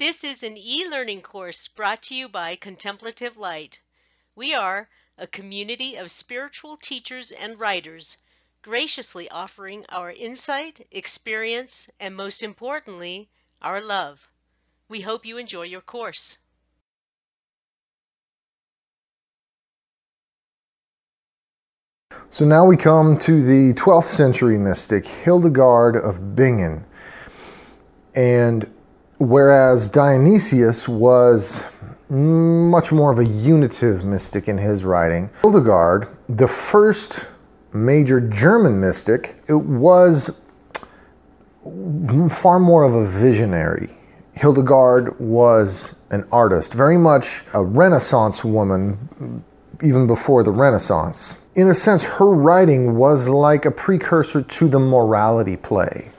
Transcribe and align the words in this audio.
This 0.00 0.24
is 0.24 0.42
an 0.42 0.56
e 0.56 0.88
learning 0.88 1.20
course 1.20 1.68
brought 1.68 2.04
to 2.04 2.14
you 2.14 2.26
by 2.26 2.56
Contemplative 2.56 3.36
Light. 3.36 3.80
We 4.34 4.54
are 4.54 4.88
a 5.18 5.26
community 5.26 5.96
of 5.96 6.10
spiritual 6.10 6.78
teachers 6.78 7.32
and 7.32 7.60
writers, 7.60 8.16
graciously 8.62 9.28
offering 9.28 9.84
our 9.90 10.10
insight, 10.10 10.88
experience, 10.90 11.90
and 12.00 12.16
most 12.16 12.42
importantly, 12.42 13.28
our 13.60 13.82
love. 13.82 14.26
We 14.88 15.02
hope 15.02 15.26
you 15.26 15.36
enjoy 15.36 15.64
your 15.64 15.82
course. 15.82 16.38
So 22.30 22.46
now 22.46 22.64
we 22.64 22.78
come 22.78 23.18
to 23.18 23.44
the 23.44 23.74
12th 23.74 24.06
century 24.06 24.56
mystic, 24.56 25.04
Hildegard 25.04 25.94
of 25.94 26.34
Bingen. 26.34 26.86
And 28.14 28.72
whereas 29.20 29.90
Dionysius 29.90 30.88
was 30.88 31.62
much 32.08 32.90
more 32.90 33.12
of 33.12 33.18
a 33.18 33.24
unitive 33.24 34.02
mystic 34.02 34.48
in 34.48 34.58
his 34.58 34.82
writing, 34.82 35.30
Hildegard, 35.42 36.08
the 36.28 36.48
first 36.48 37.20
major 37.72 38.20
German 38.20 38.80
mystic, 38.80 39.36
it 39.46 39.54
was 39.54 40.30
far 42.30 42.58
more 42.58 42.82
of 42.82 42.94
a 42.94 43.06
visionary. 43.06 43.90
Hildegard 44.32 45.20
was 45.20 45.94
an 46.10 46.24
artist, 46.32 46.72
very 46.72 46.96
much 46.96 47.42
a 47.52 47.62
Renaissance 47.62 48.42
woman, 48.42 49.44
even 49.82 50.06
before 50.06 50.42
the 50.42 50.50
Renaissance. 50.50 51.36
In 51.54 51.68
a 51.68 51.74
sense, 51.74 52.02
her 52.04 52.30
writing 52.30 52.96
was 52.96 53.28
like 53.28 53.66
a 53.66 53.70
precursor 53.70 54.40
to 54.40 54.68
the 54.68 54.80
morality 54.80 55.58
play. 55.58 56.10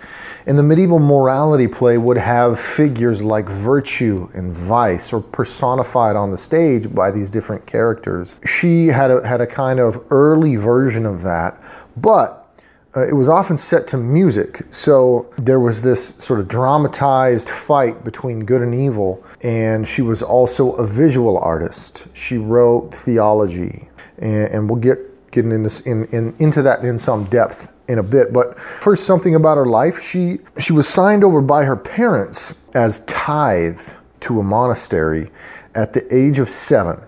And 0.46 0.58
the 0.58 0.64
medieval 0.64 1.00
morality 1.00 1.68
play 1.68 1.98
would 1.98 2.18
have 2.18 2.60
figures 2.60 3.24
like 3.24 3.48
virtue 3.48 4.30
and 4.34 4.54
vice, 4.54 5.14
or 5.14 5.22
personified 5.22 6.16
on 6.16 6.32
the 6.32 6.38
stage 6.38 6.94
by 6.94 7.12
these 7.12 7.30
different 7.30 7.66
characters. 7.66 8.34
She 8.46 8.88
had 8.88 9.12
a, 9.12 9.28
had 9.28 9.42
a 9.42 9.48
kind 9.48 9.80
of 9.80 10.04
early 10.10 10.56
version 10.56 11.06
of 11.06 11.22
that, 11.24 11.62
but 11.98 12.38
uh, 12.96 13.08
it 13.08 13.14
was 13.14 13.30
often 13.30 13.58
set 13.58 13.88
to 13.88 13.98
music. 13.98 14.64
So 14.72 15.32
there 15.38 15.60
was 15.60 15.82
this 15.82 16.14
sort 16.18 16.40
of 16.40 16.48
dramatized 16.48 17.48
fight 17.50 18.04
between 18.04 18.44
good 18.44 18.62
and 18.62 18.76
evil, 18.76 19.24
and 19.42 19.88
she 19.88 20.02
was 20.02 20.22
also 20.22 20.74
a 20.74 20.86
visual 20.86 21.38
artist. 21.38 22.08
She 22.14 22.38
wrote 22.38 22.94
theology, 22.94 23.88
and, 24.18 24.50
and 24.50 24.70
we'll 24.70 24.80
get 24.80 24.98
getting 25.32 25.52
into, 25.52 25.90
in, 25.90 26.06
in, 26.08 26.36
into 26.40 26.62
that 26.62 26.84
in 26.84 27.00
some 27.00 27.24
depth 27.26 27.70
in 27.92 28.00
a 28.00 28.04
bit. 28.04 28.32
But 28.32 28.58
first, 28.80 29.06
something 29.06 29.36
about 29.36 29.58
her 29.58 29.66
life. 29.66 30.02
She, 30.02 30.40
she 30.58 30.74
was 30.74 30.88
signed 30.88 31.24
over 31.24 31.42
by 31.42 31.66
her 31.66 31.76
parents 31.76 32.54
as 32.74 33.00
tithe 33.06 33.82
to 34.22 34.40
a 34.40 34.44
monastery 34.44 35.32
at 35.76 35.94
the 35.94 36.16
age 36.16 36.40
of 36.40 36.50
seven. 36.50 37.00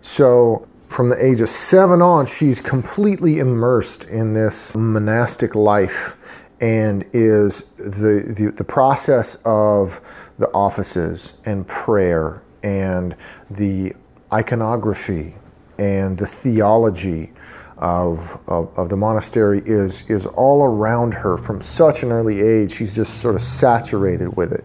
So, 0.00 0.66
from 0.88 1.08
the 1.08 1.24
age 1.24 1.40
of 1.40 1.48
seven 1.48 2.02
on, 2.02 2.26
she's 2.26 2.60
completely 2.60 3.38
immersed 3.38 4.04
in 4.04 4.32
this 4.32 4.74
monastic 4.74 5.54
life 5.54 6.16
and 6.60 7.04
is 7.12 7.64
the, 7.76 8.34
the, 8.36 8.52
the 8.54 8.64
process 8.64 9.36
of 9.44 10.00
the 10.38 10.48
offices 10.50 11.32
and 11.44 11.66
prayer 11.66 12.42
and 12.62 13.16
the 13.50 13.92
iconography 14.32 15.34
and 15.78 16.16
the 16.16 16.26
theology 16.26 17.32
of, 17.78 18.38
of, 18.46 18.76
of, 18.78 18.88
the 18.88 18.96
monastery 18.96 19.62
is, 19.66 20.04
is 20.08 20.26
all 20.26 20.64
around 20.64 21.12
her 21.12 21.36
from 21.36 21.60
such 21.60 22.02
an 22.02 22.12
early 22.12 22.40
age. 22.40 22.72
She's 22.72 22.94
just 22.94 23.20
sort 23.20 23.34
of 23.34 23.42
saturated 23.42 24.36
with 24.36 24.52
it. 24.52 24.64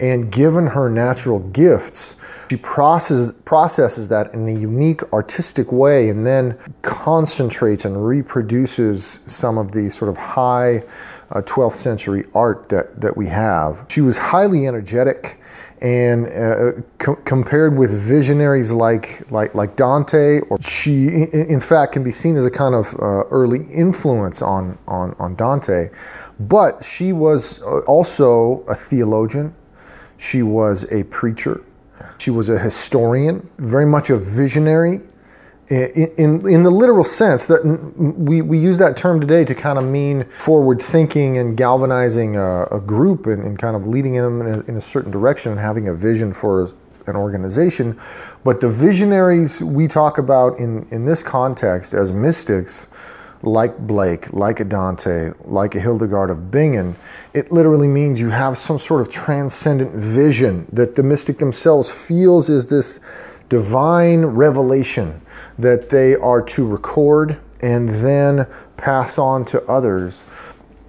And 0.00 0.32
given 0.32 0.66
her 0.68 0.88
natural 0.88 1.38
gifts, 1.38 2.14
she 2.48 2.56
processes, 2.56 3.32
processes 3.44 4.08
that 4.08 4.32
in 4.32 4.48
a 4.48 4.58
unique 4.58 5.02
artistic 5.12 5.72
way 5.72 6.08
and 6.08 6.26
then 6.26 6.56
concentrates 6.82 7.84
and 7.84 8.06
reproduces 8.06 9.20
some 9.26 9.58
of 9.58 9.72
the 9.72 9.90
sort 9.90 10.08
of 10.08 10.16
high 10.16 10.82
uh, 11.32 11.42
12th 11.42 11.76
century 11.76 12.24
art 12.34 12.68
that, 12.68 13.00
that 13.00 13.16
we 13.16 13.26
have. 13.26 13.84
She 13.88 14.00
was 14.00 14.16
highly 14.16 14.66
energetic 14.66 15.40
and 15.80 16.26
uh, 16.28 16.80
co- 16.98 17.16
compared 17.24 17.76
with 17.76 17.90
visionaries 17.90 18.72
like, 18.72 19.30
like, 19.30 19.54
like 19.54 19.76
Dante, 19.76 20.40
or 20.48 20.60
she, 20.62 21.08
in, 21.08 21.60
fact, 21.60 21.92
can 21.92 22.02
be 22.02 22.12
seen 22.12 22.36
as 22.36 22.46
a 22.46 22.50
kind 22.50 22.74
of 22.74 22.94
uh, 22.94 23.24
early 23.30 23.64
influence 23.70 24.40
on, 24.40 24.78
on, 24.88 25.14
on 25.18 25.34
Dante. 25.36 25.90
But 26.40 26.84
she 26.84 27.12
was 27.12 27.60
uh, 27.62 27.80
also 27.80 28.64
a 28.68 28.74
theologian, 28.74 29.54
she 30.16 30.42
was 30.42 30.90
a 30.90 31.04
preacher, 31.04 31.62
she 32.18 32.30
was 32.30 32.48
a 32.48 32.58
historian, 32.58 33.48
very 33.58 33.86
much 33.86 34.10
a 34.10 34.16
visionary, 34.16 35.00
Eh, 35.68 35.86
in, 35.96 36.10
in, 36.16 36.48
in, 36.48 36.62
the 36.62 36.70
literal 36.70 37.02
sense 37.02 37.48
that 37.48 37.64
we, 37.96 38.40
we 38.40 38.56
use 38.56 38.78
that 38.78 38.96
term 38.96 39.20
today 39.20 39.44
to 39.44 39.52
kind 39.52 39.78
of 39.78 39.84
mean 39.84 40.24
forward 40.38 40.80
thinking 40.80 41.38
and 41.38 41.56
galvanizing 41.56 42.36
a, 42.36 42.66
a 42.66 42.78
group 42.78 43.26
and, 43.26 43.42
and, 43.42 43.58
kind 43.58 43.74
of 43.74 43.84
leading 43.84 44.14
them 44.14 44.40
in 44.42 44.46
a, 44.46 44.60
in 44.66 44.76
a, 44.76 44.80
certain 44.80 45.10
direction 45.10 45.50
and 45.50 45.60
having 45.60 45.88
a 45.88 45.94
vision 45.94 46.32
for 46.32 46.70
an 47.08 47.16
organization. 47.16 47.98
But 48.44 48.60
the 48.60 48.68
visionaries 48.68 49.60
we 49.60 49.88
talk 49.88 50.18
about 50.18 50.56
in, 50.60 50.86
in 50.92 51.04
this 51.04 51.20
context 51.20 51.94
as 51.94 52.12
mystics, 52.12 52.86
like 53.42 53.76
Blake, 53.76 54.32
like 54.32 54.60
a 54.60 54.64
Dante, 54.64 55.32
like 55.46 55.74
a 55.74 55.80
Hildegard 55.80 56.30
of 56.30 56.48
Bingen, 56.48 56.94
it 57.34 57.50
literally 57.50 57.88
means 57.88 58.20
you 58.20 58.30
have 58.30 58.56
some 58.56 58.78
sort 58.78 59.00
of 59.00 59.10
transcendent 59.10 59.90
vision 59.92 60.68
that 60.72 60.94
the 60.94 61.02
mystic 61.02 61.38
themselves 61.38 61.90
feels 61.90 62.48
is 62.48 62.68
this 62.68 63.00
divine 63.48 64.24
revelation 64.24 65.20
that 65.58 65.90
they 65.90 66.14
are 66.16 66.42
to 66.42 66.66
record 66.66 67.38
and 67.60 67.88
then 67.88 68.46
pass 68.76 69.18
on 69.18 69.44
to 69.46 69.62
others 69.66 70.24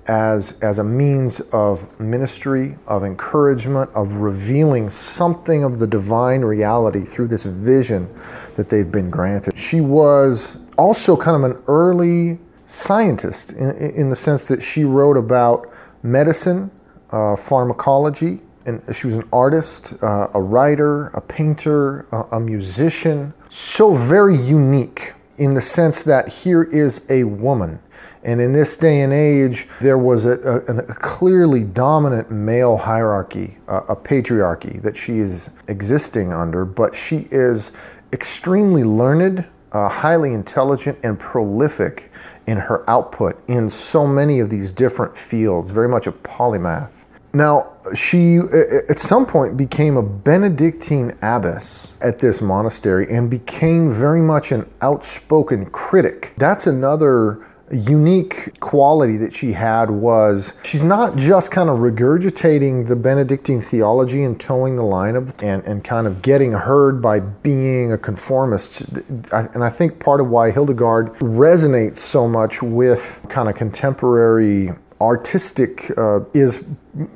as, 0.07 0.53
as 0.61 0.79
a 0.79 0.83
means 0.83 1.39
of 1.51 1.99
ministry, 1.99 2.77
of 2.87 3.03
encouragement, 3.03 3.89
of 3.93 4.13
revealing 4.15 4.89
something 4.89 5.63
of 5.63 5.79
the 5.79 5.87
divine 5.87 6.41
reality 6.41 7.03
through 7.03 7.27
this 7.27 7.43
vision 7.43 8.09
that 8.55 8.69
they've 8.69 8.91
been 8.91 9.09
granted. 9.09 9.57
She 9.57 9.81
was 9.81 10.57
also 10.77 11.17
kind 11.17 11.43
of 11.43 11.51
an 11.51 11.61
early 11.67 12.39
scientist 12.67 13.51
in, 13.53 13.71
in 13.71 14.09
the 14.09 14.15
sense 14.15 14.45
that 14.45 14.61
she 14.61 14.83
wrote 14.83 15.17
about 15.17 15.71
medicine, 16.03 16.71
uh, 17.11 17.35
pharmacology, 17.35 18.39
and 18.65 18.81
she 18.93 19.07
was 19.07 19.15
an 19.15 19.27
artist, 19.31 19.93
uh, 20.01 20.27
a 20.33 20.41
writer, 20.41 21.07
a 21.07 21.21
painter, 21.21 22.05
a, 22.11 22.35
a 22.35 22.39
musician. 22.39 23.33
So 23.49 23.93
very 23.93 24.37
unique 24.37 25.13
in 25.37 25.53
the 25.53 25.61
sense 25.61 26.03
that 26.03 26.27
here 26.27 26.63
is 26.63 27.01
a 27.09 27.23
woman. 27.23 27.79
And 28.23 28.41
in 28.41 28.51
this 28.51 28.75
day 28.75 29.01
and 29.01 29.13
age, 29.13 29.67
there 29.79 29.97
was 29.97 30.25
a, 30.25 30.31
a, 30.67 30.77
a 30.77 30.93
clearly 30.95 31.63
dominant 31.63 32.29
male 32.29 32.75
hierarchy, 32.75 33.57
a 33.67 33.95
patriarchy 33.95 34.81
that 34.81 34.97
she 34.97 35.19
is 35.19 35.49
existing 35.67 36.33
under, 36.33 36.65
but 36.65 36.95
she 36.95 37.27
is 37.31 37.71
extremely 38.11 38.83
learned, 38.83 39.45
uh, 39.71 39.87
highly 39.87 40.33
intelligent, 40.33 40.97
and 41.03 41.17
prolific 41.19 42.11
in 42.47 42.57
her 42.57 42.89
output 42.89 43.41
in 43.47 43.69
so 43.69 44.05
many 44.05 44.39
of 44.39 44.49
these 44.49 44.71
different 44.71 45.15
fields, 45.15 45.69
very 45.69 45.87
much 45.87 46.07
a 46.07 46.11
polymath. 46.11 46.96
Now, 47.33 47.73
she 47.93 48.37
at 48.37 48.99
some 48.99 49.25
point 49.25 49.57
became 49.57 49.97
a 49.97 50.01
Benedictine 50.01 51.17
abbess 51.21 51.93
at 52.01 52.19
this 52.19 52.41
monastery 52.41 53.11
and 53.11 53.29
became 53.29 53.91
very 53.91 54.21
much 54.21 54.51
an 54.51 54.67
outspoken 54.81 55.67
critic. 55.67 56.33
That's 56.37 56.67
another 56.67 57.45
unique 57.71 58.57
quality 58.59 59.17
that 59.17 59.33
she 59.33 59.51
had 59.51 59.89
was 59.89 60.53
she's 60.63 60.83
not 60.83 61.17
just 61.17 61.51
kind 61.51 61.69
of 61.69 61.79
regurgitating 61.79 62.87
the 62.87 62.95
Benedictine 62.95 63.61
theology 63.61 64.23
and 64.23 64.39
toeing 64.39 64.77
the 64.77 64.83
line 64.83 65.15
of 65.15 65.33
and, 65.43 65.63
and 65.65 65.83
kind 65.83 66.07
of 66.07 66.21
getting 66.21 66.53
heard 66.53 67.01
by 67.01 67.19
being 67.19 67.91
a 67.91 67.97
conformist. 67.97 68.83
And 69.31 69.63
I 69.63 69.69
think 69.69 69.99
part 69.99 70.21
of 70.21 70.29
why 70.29 70.51
Hildegard 70.51 71.13
resonates 71.19 71.97
so 71.97 72.27
much 72.27 72.61
with 72.61 73.19
kind 73.29 73.49
of 73.49 73.55
contemporary 73.55 74.71
artistic 74.99 75.91
uh, 75.97 76.21
is 76.33 76.63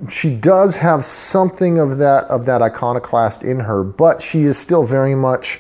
she 0.10 0.33
does 0.36 0.75
have 0.75 1.04
something 1.04 1.80
of 1.80 1.98
that 1.98 2.25
of 2.25 2.45
that 2.45 2.62
iconoclast 2.62 3.44
in 3.44 3.60
her, 3.60 3.83
but 3.83 4.22
she 4.22 4.44
is 4.44 4.57
still 4.57 4.83
very 4.83 5.16
much 5.16 5.60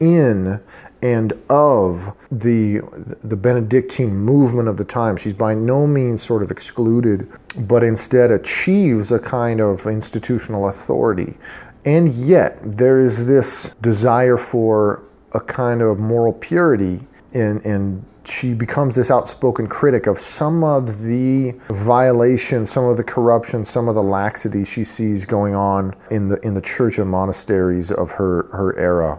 in 0.00 0.60
and 1.02 1.32
of 1.50 2.12
the 2.30 2.80
the 3.22 3.36
Benedictine 3.36 4.16
movement 4.16 4.68
of 4.68 4.76
the 4.76 4.84
time. 4.84 5.16
She's 5.16 5.32
by 5.32 5.54
no 5.54 5.86
means 5.86 6.22
sort 6.22 6.42
of 6.42 6.50
excluded, 6.50 7.30
but 7.68 7.82
instead 7.82 8.30
achieves 8.30 9.12
a 9.12 9.18
kind 9.18 9.60
of 9.60 9.86
institutional 9.86 10.68
authority. 10.68 11.36
And 11.84 12.08
yet 12.08 12.58
there 12.62 12.98
is 12.98 13.26
this 13.26 13.74
desire 13.80 14.36
for 14.36 15.02
a 15.32 15.40
kind 15.40 15.82
of 15.82 15.98
moral 15.98 16.32
purity 16.32 17.06
and, 17.32 17.64
and 17.64 18.04
she 18.28 18.54
becomes 18.54 18.94
this 18.94 19.10
outspoken 19.10 19.66
critic 19.66 20.06
of 20.06 20.18
some 20.18 20.64
of 20.64 21.02
the 21.02 21.54
violations, 21.68 22.70
some 22.70 22.84
of 22.84 22.96
the 22.96 23.04
corruption, 23.04 23.64
some 23.64 23.88
of 23.88 23.94
the 23.94 24.02
laxity 24.02 24.64
she 24.64 24.84
sees 24.84 25.24
going 25.24 25.54
on 25.54 25.94
in 26.10 26.28
the 26.28 26.36
in 26.40 26.54
the 26.54 26.60
church 26.60 26.98
and 26.98 27.10
monasteries 27.10 27.90
of 27.90 28.10
her 28.12 28.44
her 28.52 28.76
era, 28.78 29.18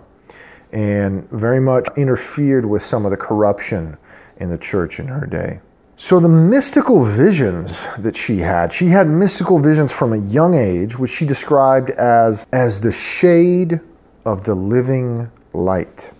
and 0.71 1.29
very 1.31 1.59
much 1.59 1.87
interfered 1.97 2.65
with 2.65 2.81
some 2.81 3.05
of 3.05 3.11
the 3.11 3.17
corruption 3.17 3.97
in 4.37 4.49
the 4.49 4.57
church 4.57 4.99
in 4.99 5.07
her 5.07 5.25
day. 5.25 5.59
So 5.99 6.19
the 6.19 6.29
mystical 6.29 7.03
visions 7.03 7.75
that 7.97 8.15
she 8.15 8.37
had, 8.37 8.71
she 8.71 8.87
had 8.87 9.07
mystical 9.07 9.57
visions 9.57 9.91
from 9.91 10.13
a 10.13 10.17
young 10.17 10.53
age, 10.53 10.97
which 10.97 11.11
she 11.11 11.25
described 11.25 11.89
as 11.91 12.45
as 12.53 12.81
the 12.81 12.91
shade 12.91 13.79
of 14.25 14.43
the 14.43 14.53
living 14.53 15.31
light. 15.53 16.11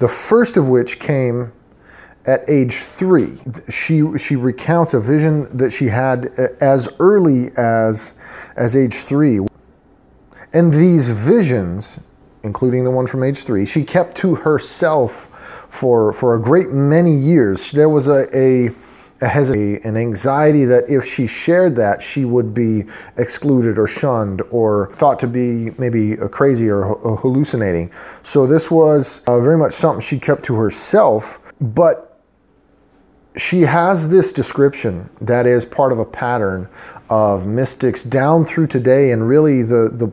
The 0.00 0.08
first 0.08 0.56
of 0.56 0.68
which 0.68 0.98
came 0.98 1.52
at 2.26 2.48
age 2.48 2.76
three. 2.76 3.38
She, 3.70 4.02
she 4.18 4.36
recounts 4.36 4.94
a 4.94 5.00
vision 5.00 5.56
that 5.56 5.70
she 5.70 5.86
had 5.86 6.26
as 6.60 6.88
early 6.98 7.50
as, 7.56 8.12
as 8.56 8.76
age 8.76 8.94
three. 8.94 9.40
And 10.52 10.72
these 10.72 11.08
visions, 11.08 11.98
including 12.42 12.84
the 12.84 12.90
one 12.90 13.06
from 13.06 13.22
age 13.22 13.44
three, 13.44 13.64
she 13.64 13.84
kept 13.84 14.16
to 14.18 14.34
herself 14.34 15.28
for, 15.70 16.12
for 16.12 16.34
a 16.34 16.40
great 16.40 16.70
many 16.70 17.14
years. 17.14 17.70
There 17.70 17.88
was 17.88 18.08
a, 18.08 18.28
a, 18.36 18.70
a 19.22 19.26
an 19.26 19.96
anxiety 19.96 20.64
that 20.64 20.88
if 20.88 21.04
she 21.04 21.26
shared 21.26 21.76
that, 21.76 22.02
she 22.02 22.24
would 22.24 22.52
be 22.52 22.84
excluded 23.16 23.78
or 23.78 23.86
shunned 23.86 24.42
or 24.50 24.90
thought 24.94 25.20
to 25.20 25.26
be 25.26 25.70
maybe 25.78 26.16
crazy 26.16 26.68
or 26.68 26.96
hallucinating. 27.16 27.90
So 28.22 28.46
this 28.46 28.70
was 28.70 29.20
uh, 29.26 29.40
very 29.40 29.56
much 29.56 29.72
something 29.72 30.00
she 30.00 30.18
kept 30.18 30.42
to 30.44 30.54
herself. 30.54 31.38
But 31.60 32.09
she 33.36 33.62
has 33.62 34.08
this 34.08 34.32
description 34.32 35.08
that 35.20 35.46
is 35.46 35.64
part 35.64 35.92
of 35.92 35.98
a 35.98 36.04
pattern 36.04 36.68
of 37.08 37.46
mystics 37.46 38.02
down 38.02 38.44
through 38.44 38.66
today, 38.66 39.12
and 39.12 39.26
really 39.28 39.62
the 39.62 39.90
the 39.92 40.10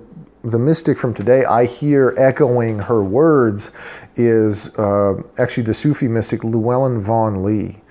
the 0.48 0.60
mystic 0.60 0.98
from 0.98 1.14
today 1.14 1.44
I 1.46 1.66
hear 1.66 2.14
echoing 2.18 2.80
her 2.80 3.04
words 3.04 3.72
is 4.16 4.74
uh, 4.78 5.22
actually 5.38 5.64
the 5.64 5.74
Sufi 5.74 6.08
mystic 6.08 6.44
Llewellyn 6.44 7.02
Vaughan 7.02 7.44
Lee, 7.44 7.82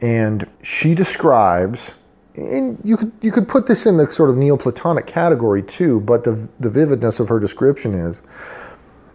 and 0.00 0.46
she 0.62 0.94
describes. 0.94 1.92
And 2.34 2.78
you 2.84 2.96
could 2.96 3.10
you 3.20 3.32
could 3.32 3.48
put 3.48 3.66
this 3.66 3.84
in 3.84 3.96
the 3.96 4.10
sort 4.12 4.30
of 4.30 4.36
Neoplatonic 4.36 5.08
category 5.08 5.62
too, 5.62 6.00
but 6.00 6.22
the 6.22 6.48
the 6.60 6.70
vividness 6.70 7.18
of 7.18 7.28
her 7.28 7.40
description 7.40 7.94
is 7.94 8.22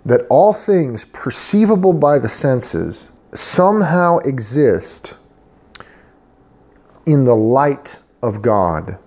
that 0.06 0.28
all 0.30 0.52
things 0.52 1.06
perceivable 1.14 1.94
by 1.94 2.20
the 2.20 2.28
senses 2.28 3.10
somehow 3.34 4.18
exist 4.20 5.14
in 7.06 7.26
the 7.26 7.36
light 7.36 7.98
of 8.22 8.42
God. 8.42 8.98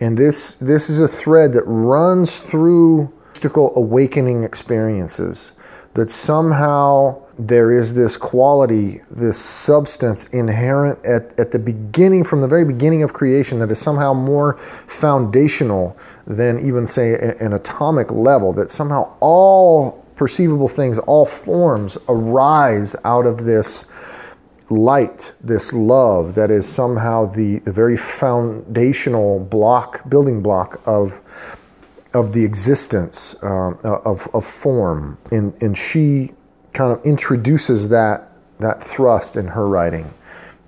And 0.00 0.16
this, 0.16 0.54
this 0.54 0.88
is 0.88 1.00
a 1.00 1.08
thread 1.08 1.52
that 1.54 1.64
runs 1.64 2.38
through 2.38 3.12
mystical 3.30 3.72
awakening 3.76 4.44
experiences. 4.44 5.52
That 5.94 6.10
somehow 6.10 7.22
there 7.38 7.72
is 7.72 7.94
this 7.94 8.16
quality, 8.16 9.00
this 9.10 9.38
substance 9.38 10.26
inherent 10.26 11.04
at, 11.04 11.38
at 11.38 11.50
the 11.50 11.58
beginning, 11.58 12.22
from 12.22 12.38
the 12.40 12.46
very 12.46 12.64
beginning 12.64 13.02
of 13.02 13.12
creation, 13.12 13.58
that 13.58 13.70
is 13.70 13.78
somehow 13.78 14.12
more 14.12 14.58
foundational 14.86 15.96
than 16.26 16.64
even, 16.64 16.86
say, 16.86 17.14
an 17.40 17.52
atomic 17.52 18.12
level. 18.12 18.52
That 18.52 18.70
somehow 18.70 19.16
all 19.20 20.04
perceivable 20.14 20.68
things, 20.68 20.98
all 20.98 21.26
forms 21.26 21.96
arise 22.08 22.94
out 23.04 23.26
of 23.26 23.44
this 23.44 23.84
light, 24.70 25.32
this 25.40 25.72
love 25.72 26.34
that 26.34 26.50
is 26.50 26.66
somehow 26.66 27.26
the, 27.26 27.58
the 27.60 27.72
very 27.72 27.96
foundational 27.96 29.40
block, 29.40 30.08
building 30.08 30.42
block 30.42 30.80
of, 30.86 31.20
of 32.14 32.32
the 32.32 32.44
existence 32.44 33.34
um, 33.42 33.78
of, 33.82 34.28
of 34.34 34.44
form. 34.44 35.18
And, 35.30 35.54
and 35.62 35.76
she 35.76 36.32
kind 36.72 36.92
of 36.92 37.04
introduces 37.04 37.88
that, 37.88 38.32
that 38.60 38.82
thrust 38.82 39.36
in 39.36 39.46
her 39.46 39.66
writing 39.66 40.12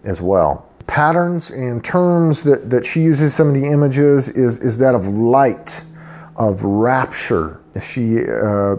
as 0.05 0.20
well. 0.20 0.67
Patterns 0.87 1.50
and 1.50 1.85
terms 1.85 2.43
that, 2.43 2.70
that 2.70 2.85
she 2.85 3.00
uses, 3.00 3.35
some 3.35 3.49
of 3.49 3.55
the 3.55 3.67
images, 3.67 4.29
is, 4.29 4.58
is 4.58 4.79
that 4.79 4.94
of 4.94 5.06
light, 5.06 5.82
of 6.37 6.64
rapture. 6.64 7.61
She 7.81 8.19
uh, 8.19 8.76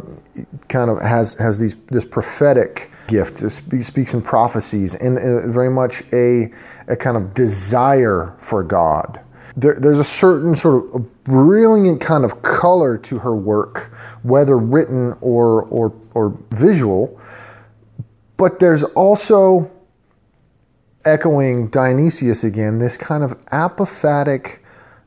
kind 0.67 0.89
of 0.89 0.99
has, 1.01 1.35
has 1.35 1.59
these, 1.59 1.75
this 1.87 2.03
prophetic 2.03 2.90
gift. 3.11 3.35
Speaks 3.83 4.13
in 4.13 4.21
prophecies 4.21 4.95
and 4.95 5.17
uh, 5.17 5.47
very 5.47 5.69
much 5.69 6.03
a, 6.13 6.51
a 6.87 6.95
kind 6.95 7.17
of 7.17 7.33
desire 7.33 8.33
for 8.39 8.63
God. 8.63 9.19
There, 9.57 9.75
there's 9.83 9.99
a 9.99 10.09
certain 10.25 10.55
sort 10.55 10.95
of 10.95 11.23
brilliant 11.25 11.99
kind 11.99 12.23
of 12.23 12.41
color 12.41 12.97
to 13.09 13.19
her 13.19 13.35
work, 13.35 13.91
whether 14.23 14.57
written 14.57 15.15
or, 15.19 15.63
or, 15.63 15.93
or 16.13 16.37
visual. 16.51 17.19
But 18.37 18.59
there's 18.59 18.83
also, 18.95 19.69
echoing 21.03 21.67
Dionysius 21.69 22.43
again, 22.43 22.79
this 22.79 22.97
kind 22.97 23.23
of 23.23 23.31
apophatic 23.47 24.59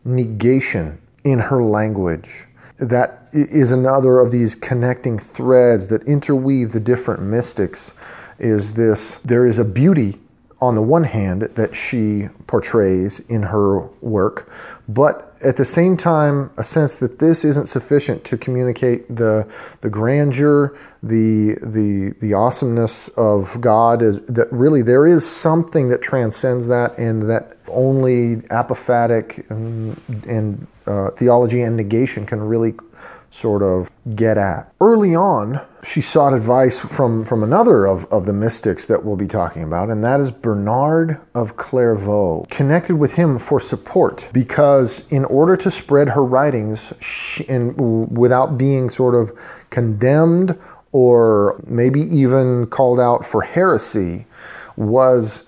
negation 0.05 1.01
in 1.25 1.39
her 1.39 1.63
language 1.63 2.47
that 2.79 3.24
is 3.35 3.71
another 3.71 4.19
of 4.19 4.31
these 4.31 4.55
connecting 4.55 5.19
threads 5.19 5.89
that 5.89 6.03
interweave 6.05 6.73
the 6.73 6.81
different 6.81 7.23
mystics 7.23 7.93
is 8.39 8.75
this 8.75 9.19
there 9.25 9.47
is 9.47 9.59
a 9.59 9.65
beauty 9.65 10.19
on 10.61 10.75
the 10.75 10.83
one 10.83 11.05
hand 11.05 11.43
that 11.43 11.75
she 11.75 12.29
portrays 12.47 13.21
in 13.29 13.43
her 13.43 13.81
work 14.01 14.51
but 14.89 15.37
at 15.43 15.57
the 15.57 15.65
same 15.65 15.97
time 15.97 16.51
a 16.57 16.65
sense 16.65 16.97
that 16.97 17.19
this 17.19 17.45
isn't 17.45 17.67
sufficient 17.67 18.25
to 18.25 18.37
communicate 18.37 19.15
the 19.15 19.47
the 19.83 19.91
grandeur 19.91 20.77
the 21.03 21.55
the 21.61 22.15
the 22.21 22.33
awesomeness 22.33 23.09
of 23.17 23.61
God 23.61 24.01
is 24.01 24.21
that 24.27 24.51
really 24.51 24.81
there 24.81 25.07
is 25.07 25.29
something 25.29 25.89
that 25.91 26.01
transcends 26.01 26.67
that 26.69 26.97
and 26.99 27.29
that 27.29 27.57
only 27.69 28.37
apophatic 28.49 29.49
and, 29.51 30.01
and 30.27 30.67
uh, 30.87 31.11
theology 31.11 31.63
and 31.63 31.77
negation 31.77 32.25
can 32.25 32.43
really 32.43 32.75
sort 33.35 33.63
of 33.63 33.91
get 34.15 34.39
at. 34.39 34.73
Early 34.81 35.15
on, 35.15 35.61
she 35.83 36.01
sought 36.01 36.33
advice 36.33 36.79
from, 36.79 37.25
from 37.25 37.43
another 37.43 37.85
of, 37.85 38.05
of 38.13 38.27
the 38.27 38.33
mystics 38.33 38.87
that 38.87 39.05
we'll 39.05 39.17
be 39.17 39.27
talking 39.27 39.65
about, 39.65 39.91
and 39.91 40.05
that 40.05 40.21
is 40.21 40.31
Bernard 40.31 41.21
of 41.35 41.57
Clairvaux. 41.57 42.47
Connected 42.49 42.95
with 42.95 43.15
him 43.15 43.41
for 43.41 43.59
support 43.59 44.29
because, 44.33 45.05
in 45.11 45.25
order 45.25 45.57
to 45.57 45.71
spread 45.71 46.11
her 46.11 46.25
writings 46.25 46.93
she, 47.01 47.47
and 47.49 47.77
without 48.17 48.57
being 48.57 48.89
sort 48.89 49.17
of 49.17 49.33
condemned 49.71 50.57
or 50.93 51.61
maybe 51.67 52.03
even 52.03 52.67
called 52.69 53.01
out 53.01 53.27
for 53.27 53.43
heresy, 53.43 54.27
was 54.77 55.47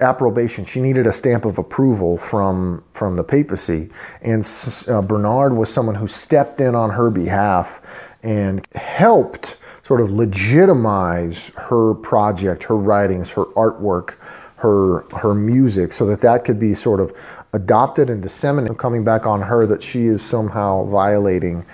approbation. 0.00 0.64
She 0.64 0.80
needed 0.80 1.06
a 1.06 1.12
stamp 1.12 1.44
of 1.44 1.58
approval 1.58 2.16
from 2.18 2.82
from 2.92 3.16
the 3.16 3.24
papacy, 3.24 3.90
and 4.22 4.46
uh, 4.88 5.02
Bernard 5.02 5.56
was 5.56 5.72
someone 5.72 5.94
who 5.94 6.08
stepped 6.08 6.60
in 6.60 6.74
on 6.74 6.90
her 6.90 7.10
behalf 7.10 7.80
and 8.22 8.66
helped 8.74 9.56
sort 9.82 10.00
of 10.00 10.10
legitimize 10.10 11.48
her 11.56 11.94
project, 11.94 12.64
her 12.64 12.76
writings, 12.76 13.30
her 13.30 13.44
artwork, 13.56 14.16
her 14.56 15.02
her 15.16 15.34
music, 15.34 15.92
so 15.92 16.06
that 16.06 16.20
that 16.20 16.44
could 16.44 16.58
be 16.58 16.74
sort 16.74 17.00
of 17.00 17.12
adopted 17.52 18.10
and 18.10 18.22
disseminated. 18.22 18.78
Coming 18.78 19.04
back 19.04 19.26
on 19.26 19.42
her 19.42 19.66
that 19.66 19.82
she 19.82 20.06
is 20.06 20.22
somehow 20.22 20.84
violating 20.84 21.64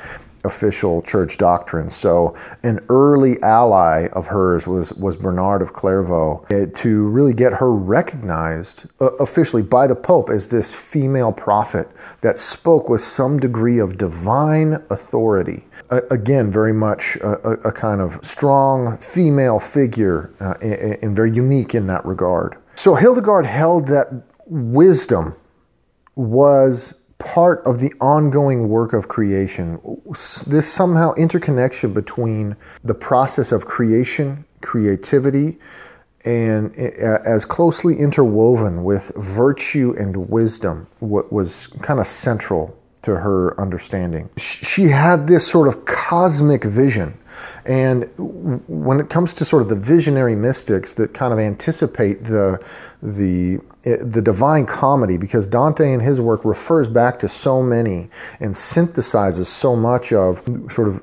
official 0.45 1.03
church 1.03 1.39
doctrine. 1.39 1.91
So 1.91 2.37
an 2.63 2.81
early 2.89 3.41
ally 3.43 4.09
of 4.13 4.27
hers 4.29 4.67
was 4.67 4.93
was 4.95 5.17
Bernard 5.17 5.63
of 5.63 5.73
Clairvaux 5.73 6.47
eh, 6.51 6.67
to 6.75 7.09
really 7.09 7.33
get 7.33 7.53
her 7.55 7.73
recognized 7.73 8.85
uh, 9.01 9.13
officially 9.17 9.63
by 9.63 9.87
the 9.87 9.95
Pope 9.95 10.31
as 10.31 10.49
this 10.49 10.73
female 10.73 11.33
prophet 11.33 11.89
that 12.21 12.39
spoke 12.39 12.89
with 12.89 13.01
some 13.01 13.39
degree 13.39 13.79
of 13.79 13.99
divine 13.99 14.83
authority. 14.91 15.65
Again, 15.91 16.53
very 16.53 16.73
much 16.73 17.17
a, 17.17 17.33
a, 17.67 17.73
kind 17.73 18.01
of 18.01 18.25
strong 18.25 18.97
female 18.99 19.59
figure 19.59 20.31
uh, 20.39 20.55
and 20.61 21.17
very 21.17 21.33
unique 21.33 21.75
in 21.75 21.89
that 21.89 22.05
regard. 22.07 22.57
So 22.77 22.95
Hildegard 22.95 23.45
held 23.45 23.89
that 23.89 24.07
wisdom 24.47 25.35
was 26.15 26.95
part 27.21 27.63
of 27.65 27.79
the 27.79 27.93
ongoing 28.01 28.69
work 28.69 28.93
of 28.93 29.09
creation. 29.09 29.79
This 30.47 30.73
somehow 30.73 31.15
interconnection 31.15 31.93
between 31.93 32.57
the 32.83 32.95
process 32.95 33.53
of 33.53 33.67
creation, 33.67 34.45
creativity, 34.63 35.59
and 36.25 36.75
eh, 36.77 36.91
eh, 36.97 37.19
as 37.25 37.45
closely 37.45 37.97
interwoven 37.97 38.85
with 38.85 39.13
virtue 39.17 39.95
and 39.99 40.29
wisdom, 40.29 40.87
what 40.99 41.33
was 41.33 41.69
kind 41.83 42.01
of 42.01 42.07
central 42.07 42.77
to 43.03 43.17
her 43.17 43.59
understanding. 43.59 44.29
She 44.37 44.89
had 44.89 45.27
this 45.27 45.47
sort 45.47 45.69
of 45.69 45.87
cosmic 45.87 46.65
vision 46.65 47.17
And 47.65 48.11
when 48.17 49.01
it 49.01 49.11
comes 49.11 49.35
to 49.35 49.45
sort 49.45 49.63
of 49.63 49.69
the 49.69 49.77
visionary 49.77 50.35
mystics 50.35 50.95
that 50.95 51.15
kind 51.15 51.33
of 51.33 51.39
anticipate 51.39 52.25
the 52.25 52.61
the 53.03 53.61
the 53.83 54.21
divine 54.21 54.67
comedy, 54.67 55.17
because 55.17 55.49
Dante 55.49 55.91
in 55.91 56.01
his 56.01 56.21
work 56.21 56.45
refers 56.45 56.89
back 56.89 57.19
to 57.21 57.29
so 57.29 57.63
many 57.63 58.11
and 58.39 58.55
synthesizes 58.55 59.47
so 59.47 59.75
much 59.75 60.13
of 60.13 60.43
sort 60.71 60.89
of 60.89 61.03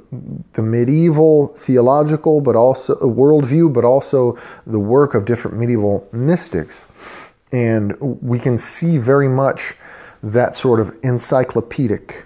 the 0.53 0.61
medieval 0.61 1.47
theological, 1.57 2.39
but 2.39 2.55
also 2.55 2.93
a 2.95 3.07
worldview, 3.07 3.73
but 3.73 3.83
also 3.83 4.37
the 4.67 4.79
work 4.79 5.15
of 5.15 5.25
different 5.25 5.57
medieval 5.57 6.07
mystics, 6.11 6.85
and 7.51 7.99
we 7.99 8.37
can 8.37 8.57
see 8.57 8.97
very 8.97 9.27
much 9.27 9.75
that 10.21 10.53
sort 10.53 10.79
of 10.79 10.95
encyclopedic 11.03 12.25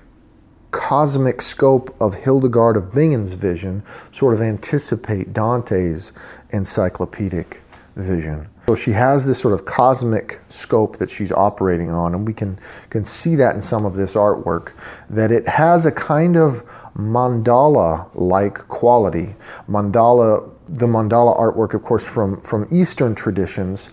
cosmic 0.72 1.42
scope 1.42 1.96
of 2.00 2.16
Hildegard 2.16 2.78
of 2.78 2.92
Bingen's 2.92 3.34
vision 3.34 3.84
sort 4.12 4.34
of 4.34 4.42
anticipate 4.42 5.34
Dante's 5.34 6.14
encyclopedic 6.52 7.62
vision. 7.96 8.48
So 8.68 8.76
she 8.76 8.92
has 8.92 9.28
this 9.28 9.40
sort 9.40 9.54
of 9.54 9.66
cosmic 9.66 10.40
scope 10.50 10.98
that 10.98 11.10
she's 11.10 11.32
operating 11.32 11.90
on, 11.90 12.16
and 12.16 12.26
we 12.26 12.34
can, 12.34 12.58
can 12.90 13.04
see 13.04 13.36
that 13.36 13.56
in 13.56 13.62
some 13.62 13.86
of 13.86 13.96
this 13.96 14.14
artwork, 14.14 14.74
that 15.10 15.32
it 15.32 15.48
has 15.48 15.86
a 15.86 15.92
kind 15.92 16.38
of 16.38 16.64
mandala 16.96 18.10
like 18.14 18.56
quality. 18.68 19.36
Mandala, 19.68 20.50
the 20.70 20.88
mandala 20.88 21.38
artwork, 21.38 21.74
of 21.74 21.84
course, 21.84 22.06
from, 22.06 22.40
from 22.42 22.68
Eastern 22.72 23.16
traditions, 23.16 23.90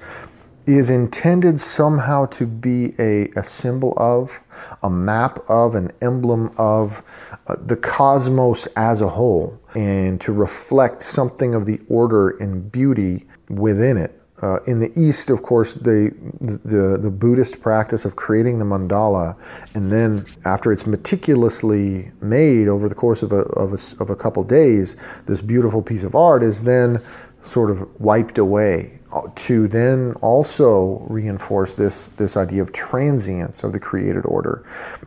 is 0.66 0.90
intended 0.90 1.58
somehow 1.58 2.26
to 2.26 2.46
be 2.46 2.94
a, 2.98 3.26
a 3.36 3.42
symbol 3.42 3.94
of, 3.96 4.38
a 4.82 4.90
map 4.90 5.38
of, 5.48 5.74
an 5.74 5.90
emblem 6.02 6.52
of 6.58 7.02
uh, 7.46 7.56
the 7.64 7.76
cosmos 7.76 8.66
as 8.76 9.00
a 9.00 9.08
whole, 9.08 9.58
and 9.74 10.20
to 10.20 10.30
reflect 10.30 11.02
something 11.02 11.54
of 11.54 11.64
the 11.64 11.80
order 11.88 12.36
and 12.36 12.70
beauty 12.70 13.24
within 13.48 13.96
it. 13.96 14.14
Uh, 14.40 14.62
in 14.68 14.78
the 14.78 14.92
East, 14.94 15.30
of 15.30 15.42
course, 15.42 15.74
the, 15.74 16.14
the, 16.40 16.96
the 17.00 17.10
Buddhist 17.10 17.60
practice 17.60 18.04
of 18.04 18.14
creating 18.14 18.60
the 18.60 18.64
mandala, 18.64 19.36
and 19.74 19.90
then 19.90 20.24
after 20.44 20.70
it's 20.70 20.86
meticulously 20.86 22.12
made 22.20 22.68
over 22.68 22.88
the 22.88 22.94
course 22.94 23.24
of 23.24 23.32
a, 23.32 23.40
of 23.56 23.72
a, 23.72 24.02
of 24.02 24.10
a 24.10 24.16
couple 24.16 24.44
days, 24.44 24.94
this 25.26 25.40
beautiful 25.40 25.82
piece 25.82 26.04
of 26.04 26.14
art 26.14 26.44
is 26.44 26.62
then 26.62 27.02
sort 27.42 27.68
of 27.70 28.00
wiped 28.00 28.38
away 28.38 28.98
to 29.34 29.68
then 29.68 30.12
also 30.20 31.04
reinforce 31.08 31.74
this, 31.74 32.08
this 32.10 32.36
idea 32.36 32.60
of 32.60 32.72
transience 32.72 33.64
of 33.64 33.72
the 33.72 33.80
created 33.80 34.24
order. 34.26 34.64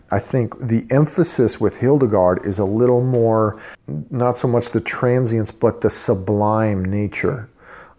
I 0.09 0.19
think 0.19 0.59
the 0.59 0.85
emphasis 0.89 1.61
with 1.61 1.77
Hildegard 1.77 2.45
is 2.45 2.59
a 2.59 2.65
little 2.65 3.01
more, 3.01 3.61
not 4.09 4.37
so 4.37 4.47
much 4.47 4.69
the 4.71 4.81
transience, 4.81 5.51
but 5.51 5.81
the 5.81 5.89
sublime 5.89 6.83
nature 6.83 7.47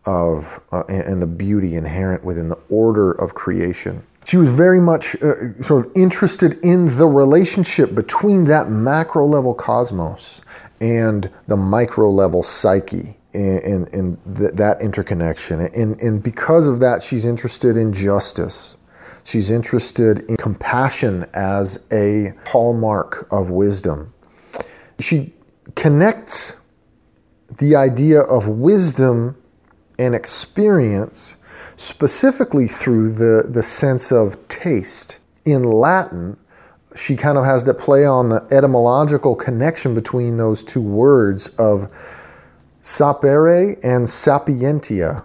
of 0.04 0.60
uh, 0.72 0.84
and 0.88 1.22
the 1.22 1.26
beauty 1.26 1.76
inherent 1.76 2.24
within 2.24 2.48
the 2.48 2.58
order 2.68 3.12
of 3.12 3.34
creation. 3.34 4.04
She 4.24 4.36
was 4.36 4.48
very 4.48 4.80
much 4.80 5.16
uh, 5.16 5.60
sort 5.62 5.86
of 5.86 5.92
interested 5.96 6.58
in 6.64 6.96
the 6.96 7.06
relationship 7.06 7.94
between 7.94 8.44
that 8.44 8.70
macro 8.70 9.26
level 9.26 9.54
cosmos 9.54 10.40
and 10.80 11.30
the 11.48 11.56
micro 11.56 12.10
level 12.10 12.42
psyche 12.42 13.16
and, 13.34 13.88
and, 13.92 14.18
th- 14.36 14.52
that 14.54 14.80
interconnection. 14.80 15.60
And, 15.60 15.98
and 16.00 16.22
because 16.22 16.66
of 16.66 16.80
that, 16.80 17.02
she's 17.02 17.24
interested 17.24 17.76
in 17.76 17.92
justice. 17.92 18.76
She's 19.24 19.50
interested 19.50 20.20
in 20.28 20.36
compassion 20.36 21.26
as 21.32 21.84
a 21.92 22.34
hallmark 22.46 23.28
of 23.30 23.50
wisdom. 23.50 24.12
She 24.98 25.32
connects 25.76 26.54
the 27.58 27.76
idea 27.76 28.20
of 28.20 28.48
wisdom 28.48 29.36
and 30.02 30.14
experience 30.16 31.34
specifically 31.76 32.66
through 32.66 33.12
the, 33.12 33.46
the 33.48 33.62
sense 33.62 34.10
of 34.10 34.36
taste. 34.48 35.16
In 35.44 35.62
Latin, 35.62 36.36
she 36.96 37.14
kind 37.16 37.38
of 37.38 37.44
has 37.44 37.64
that 37.64 37.74
play 37.74 38.04
on 38.04 38.28
the 38.28 38.46
etymological 38.50 39.36
connection 39.36 39.94
between 39.94 40.36
those 40.36 40.64
two 40.64 40.80
words 40.80 41.48
of 41.56 41.88
sapere 42.82 43.78
and 43.84 44.08
sapientia 44.08 45.24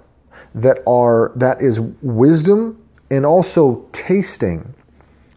that 0.53 0.77
are 0.87 1.31
that 1.35 1.59
is 1.61 1.79
wisdom 1.79 2.81
and 3.09 3.25
also 3.25 3.85
tasting 3.91 4.73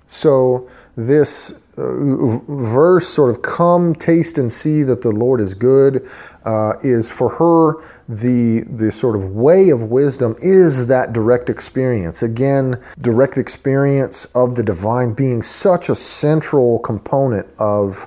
so 0.06 0.68
this 0.97 1.54
verse 1.77 3.09
sort 3.09 3.31
of 3.31 3.43
come 3.43 3.95
taste 3.95 4.39
and 4.39 4.53
see 4.53 4.83
that 4.83 5.03
the 5.03 5.11
lord 5.11 5.41
is 5.41 5.55
good 5.55 6.09
uh, 6.45 6.73
is 6.83 7.09
for 7.09 7.29
her 7.29 7.83
the 8.09 8.61
the 8.77 8.91
sort 8.91 9.15
of 9.15 9.31
way 9.31 9.71
of 9.71 9.85
wisdom 9.85 10.35
is 10.41 10.87
that 10.87 11.12
direct 11.12 11.49
experience 11.49 12.23
again 12.23 12.83
direct 13.00 13.39
experience 13.39 14.25
of 14.35 14.57
the 14.57 14.62
divine 14.62 15.12
being 15.15 15.43
such 15.43 15.89
a 15.89 15.95
central 15.95 16.79
component 16.81 17.47
of 17.59 18.07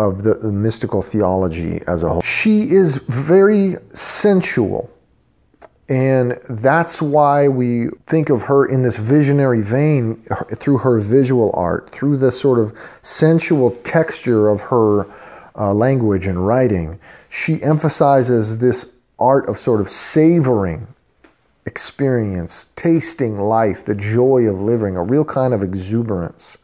of 0.00 0.22
the, 0.22 0.34
the 0.34 0.50
mystical 0.50 1.02
theology 1.02 1.82
as 1.86 2.02
a 2.02 2.08
whole. 2.08 2.22
She 2.22 2.70
is 2.70 2.96
very 3.08 3.76
sensual. 3.92 4.90
And 5.90 6.38
that's 6.48 7.02
why 7.02 7.48
we 7.48 7.88
think 8.06 8.30
of 8.30 8.42
her 8.42 8.64
in 8.64 8.84
this 8.84 8.96
visionary 8.96 9.60
vein 9.60 10.24
through 10.54 10.78
her 10.78 11.00
visual 11.00 11.50
art, 11.52 11.90
through 11.90 12.16
the 12.18 12.30
sort 12.30 12.60
of 12.60 12.72
sensual 13.02 13.72
texture 13.72 14.48
of 14.48 14.60
her 14.60 15.04
uh, 15.56 15.74
language 15.74 16.28
and 16.28 16.46
writing. 16.46 17.00
She 17.28 17.60
emphasizes 17.60 18.58
this 18.58 18.88
art 19.18 19.48
of 19.48 19.58
sort 19.58 19.80
of 19.80 19.90
savoring 19.90 20.86
experience, 21.66 22.68
tasting 22.76 23.36
life, 23.36 23.84
the 23.84 23.96
joy 23.96 24.44
of 24.44 24.60
living, 24.60 24.96
a 24.96 25.02
real 25.02 25.24
kind 25.24 25.52
of 25.52 25.60
exuberance 25.60 26.56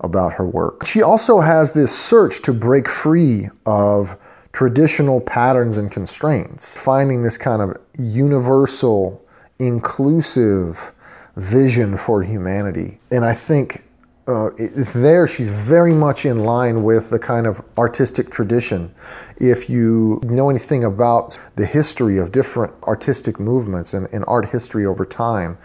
about 0.00 0.32
her 0.32 0.46
work. 0.46 0.86
She 0.86 1.02
also 1.02 1.40
has 1.40 1.72
this 1.72 1.96
search 1.96 2.40
to 2.42 2.54
break 2.54 2.88
free 2.88 3.50
of 3.66 4.16
traditional 4.54 5.20
patterns 5.20 5.76
and 5.76 5.92
constraints, 5.92 6.74
finding 6.74 7.22
this 7.22 7.36
kind 7.36 7.60
of 7.60 7.78
universal, 7.98 9.24
inclusive 9.58 10.92
vision 11.36 11.96
for 11.96 12.22
humanity. 12.22 12.98
And 13.10 13.24
I 13.24 13.34
think 13.34 13.84
uh, 14.26 14.50
there 14.94 15.26
she's 15.26 15.48
very 15.48 15.92
much 15.92 16.24
in 16.24 16.44
line 16.44 16.84
with 16.84 17.10
the 17.10 17.18
kind 17.18 17.46
of 17.46 17.60
artistic 17.76 18.30
tradition. 18.30 18.94
If 19.38 19.68
you 19.68 20.20
know 20.22 20.48
anything 20.48 20.84
about 20.84 21.36
the 21.56 21.66
history 21.66 22.18
of 22.18 22.30
different 22.30 22.72
artistic 22.84 23.40
movements 23.40 23.94
and, 23.94 24.08
and 24.12 24.24
art 24.28 24.50
history 24.50 24.86
over 24.86 25.04
time, 25.04 25.58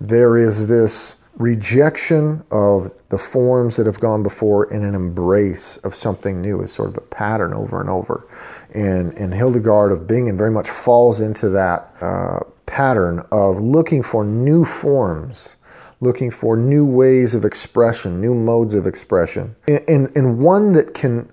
there 0.00 0.36
is 0.36 0.68
this 0.68 1.16
rejection 1.36 2.44
of 2.50 2.92
the 3.08 3.18
forms 3.18 3.76
that 3.76 3.86
have 3.86 3.98
gone 3.98 4.22
before 4.22 4.72
and 4.72 4.84
an 4.84 4.94
embrace 4.94 5.76
of 5.78 5.94
something 5.94 6.40
new 6.40 6.62
is 6.62 6.72
sort 6.72 6.88
of 6.88 6.94
the 6.94 7.00
pattern 7.00 7.52
over 7.52 7.80
and 7.80 7.90
over. 7.90 8.26
And, 8.72 9.12
and 9.14 9.34
Hildegard 9.34 9.90
of 9.90 10.06
Bingen 10.06 10.36
very 10.36 10.50
much 10.50 10.68
falls 10.68 11.20
into 11.20 11.48
that 11.50 11.92
uh, 12.00 12.40
pattern 12.66 13.20
of 13.32 13.60
looking 13.60 14.02
for 14.02 14.24
new 14.24 14.64
forms, 14.64 15.56
looking 16.00 16.30
for 16.30 16.56
new 16.56 16.86
ways 16.86 17.34
of 17.34 17.44
expression, 17.44 18.20
new 18.20 18.34
modes 18.34 18.74
of 18.74 18.86
expression, 18.86 19.56
and, 19.66 19.84
and, 19.88 20.16
and 20.16 20.38
one 20.38 20.72
that 20.72 20.94
can, 20.94 21.28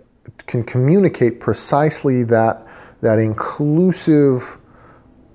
can 0.48 0.63
communicate 0.63 1.39
precisely 1.39 2.24
that, 2.24 2.65
that 3.01 3.20
inclusive 3.20 4.58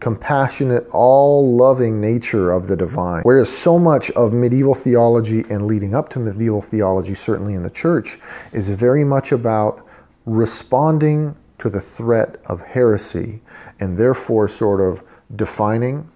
compassionate, 0.01 0.87
all 0.91 1.57
loving 1.57 2.01
nature 2.01 2.53
of 2.53 2.69
the 2.69 2.77
divine. 2.77 3.23
Whereas 3.23 3.49
so 3.49 3.79
much 3.79 4.11
of 4.13 4.33
medieval 4.33 4.75
theology 4.75 5.45
and 5.49 5.67
leading 5.67 5.95
up 5.95 6.09
to 6.11 6.19
medieval 6.19 6.63
theology, 6.63 7.15
certainly 7.15 7.55
in 7.55 7.63
the 7.63 7.71
church, 7.71 8.19
is 8.53 8.69
very 8.69 9.05
much 9.05 9.33
about 9.33 9.87
responding 10.27 11.35
to 11.59 11.71
the 11.71 11.81
threat 11.81 12.41
of 12.47 12.61
heresy 12.61 13.41
and 13.81 13.97
therefore 13.97 14.49
sort 14.49 14.81
of 14.81 15.03
defining, 15.35 16.11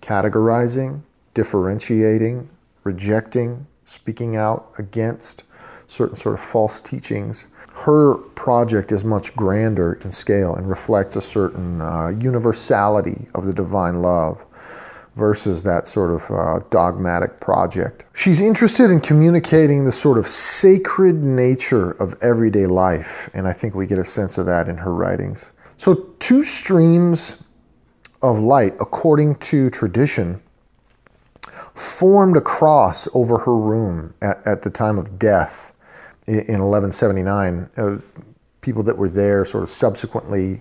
categorizing, 0.00 1.02
differentiating, 1.34 2.48
rejecting, 2.84 3.66
speaking 3.84 4.36
out 4.36 4.72
against 4.78 5.44
certain 5.86 6.16
sort 6.16 6.34
of 6.34 6.40
false 6.40 6.80
teachings 6.80 7.46
her 7.84 8.14
project 8.34 8.90
is 8.90 9.04
much 9.04 9.34
grander 9.36 9.94
in 10.02 10.10
scale 10.10 10.54
and 10.56 10.68
reflects 10.68 11.14
a 11.14 11.20
certain 11.20 11.80
uh, 11.80 12.08
universality 12.08 13.26
of 13.36 13.46
the 13.46 13.52
divine 13.52 14.02
love 14.02 14.44
versus 15.14 15.62
that 15.62 15.86
sort 15.86 16.10
of 16.10 16.30
uh, 16.30 16.60
dogmatic 16.70 17.40
project. 17.40 18.04
She's 18.14 18.40
interested 18.40 18.90
in 18.90 19.00
communicating 19.00 19.84
the 19.84 19.92
sort 19.92 20.18
of 20.18 20.26
sacred 20.26 21.22
nature 21.22 21.92
of 21.92 22.16
everyday 22.20 22.66
life, 22.66 23.30
and 23.32 23.46
I 23.46 23.52
think 23.52 23.74
we 23.74 23.86
get 23.86 23.98
a 23.98 24.04
sense 24.04 24.38
of 24.38 24.46
that 24.46 24.68
in 24.68 24.76
her 24.78 24.92
writings. 24.92 25.50
So, 25.76 25.94
two 26.18 26.42
streams 26.42 27.36
of 28.22 28.40
light, 28.40 28.74
according 28.80 29.36
to 29.36 29.70
tradition, 29.70 30.42
formed 31.74 32.36
a 32.36 32.40
cross 32.40 33.06
over 33.14 33.38
her 33.38 33.56
room 33.56 34.14
at, 34.20 34.44
at 34.44 34.62
the 34.62 34.70
time 34.70 34.98
of 34.98 35.18
death 35.18 35.72
in 36.28 36.60
1179. 36.60 37.70
Uh, 37.76 37.96
people 38.60 38.82
that 38.82 38.96
were 38.96 39.08
there 39.08 39.44
sort 39.44 39.62
of 39.62 39.70
subsequently 39.70 40.60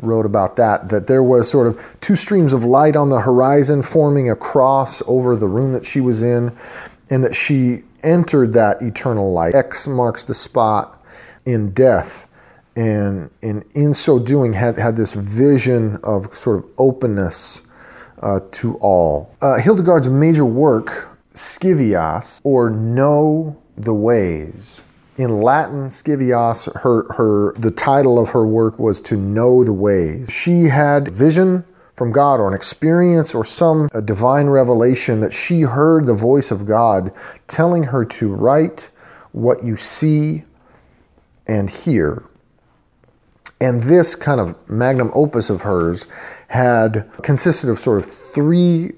wrote 0.00 0.26
about 0.26 0.56
that 0.56 0.88
that 0.90 1.06
there 1.06 1.22
was 1.22 1.50
sort 1.50 1.66
of 1.66 1.80
two 2.00 2.14
streams 2.14 2.52
of 2.52 2.62
light 2.64 2.94
on 2.94 3.08
the 3.08 3.20
horizon 3.20 3.82
forming 3.82 4.30
a 4.30 4.36
cross 4.36 5.02
over 5.06 5.34
the 5.34 5.48
room 5.48 5.72
that 5.72 5.84
she 5.84 6.00
was 6.00 6.22
in 6.22 6.56
and 7.10 7.24
that 7.24 7.34
she 7.34 7.82
entered 8.04 8.52
that 8.52 8.80
eternal 8.80 9.32
light 9.32 9.54
x 9.56 9.88
marks 9.88 10.22
the 10.24 10.34
spot 10.34 11.02
in 11.46 11.72
death 11.72 12.28
and, 12.76 13.28
and 13.42 13.64
in 13.74 13.92
so 13.92 14.20
doing 14.20 14.52
had, 14.52 14.78
had 14.78 14.96
this 14.96 15.12
vision 15.12 15.98
of 16.04 16.36
sort 16.38 16.58
of 16.58 16.64
openness 16.78 17.60
uh, 18.22 18.38
to 18.52 18.76
all 18.76 19.34
uh, 19.40 19.56
hildegard's 19.56 20.06
major 20.06 20.44
work 20.44 21.18
scivias 21.34 22.40
or 22.44 22.70
know 22.70 23.56
the 23.76 23.94
ways 23.94 24.80
in 25.18 25.42
Latin, 25.42 25.88
Scivias, 25.88 26.72
her, 26.80 27.12
her, 27.14 27.52
the 27.54 27.72
title 27.72 28.20
of 28.20 28.30
her 28.30 28.46
work 28.46 28.78
was 28.78 29.02
To 29.02 29.16
Know 29.16 29.64
the 29.64 29.72
Ways. 29.72 30.30
She 30.30 30.64
had 30.64 31.08
vision 31.08 31.64
from 31.96 32.12
God 32.12 32.38
or 32.38 32.46
an 32.46 32.54
experience 32.54 33.34
or 33.34 33.44
some 33.44 33.88
divine 34.04 34.46
revelation 34.46 35.20
that 35.20 35.32
she 35.32 35.62
heard 35.62 36.06
the 36.06 36.14
voice 36.14 36.52
of 36.52 36.66
God 36.66 37.12
telling 37.48 37.82
her 37.82 38.04
to 38.04 38.32
write 38.32 38.90
what 39.32 39.64
you 39.64 39.76
see 39.76 40.44
and 41.48 41.68
hear. 41.68 42.22
And 43.60 43.82
this 43.82 44.14
kind 44.14 44.40
of 44.40 44.70
magnum 44.70 45.10
opus 45.14 45.50
of 45.50 45.62
hers 45.62 46.06
had 46.46 47.10
consisted 47.22 47.68
of 47.68 47.80
sort 47.80 47.98
of 47.98 48.06
three 48.08 48.92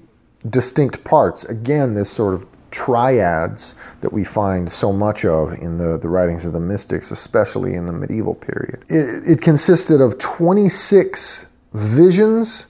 distinct 0.47 1.03
parts. 1.03 1.43
Again, 1.45 1.95
this 1.95 2.11
sort 2.11 2.35
of 2.35 2.45
triads 2.71 3.75
that 4.01 4.11
we 4.11 4.23
find 4.23 4.71
so 4.71 4.91
much 4.91 5.23
of 5.25 5.53
in 5.53 5.77
the, 5.77 5.97
the 5.97 6.09
writings 6.09 6.45
of 6.45 6.53
the 6.53 6.59
mystics, 6.59 7.11
especially 7.11 7.73
in 7.73 7.85
the 7.85 7.93
medieval 7.93 8.35
period. 8.35 8.83
It, 8.89 9.27
it 9.27 9.41
consisted 9.41 10.01
of 10.01 10.17
26 10.17 11.45
visions. 11.73 12.65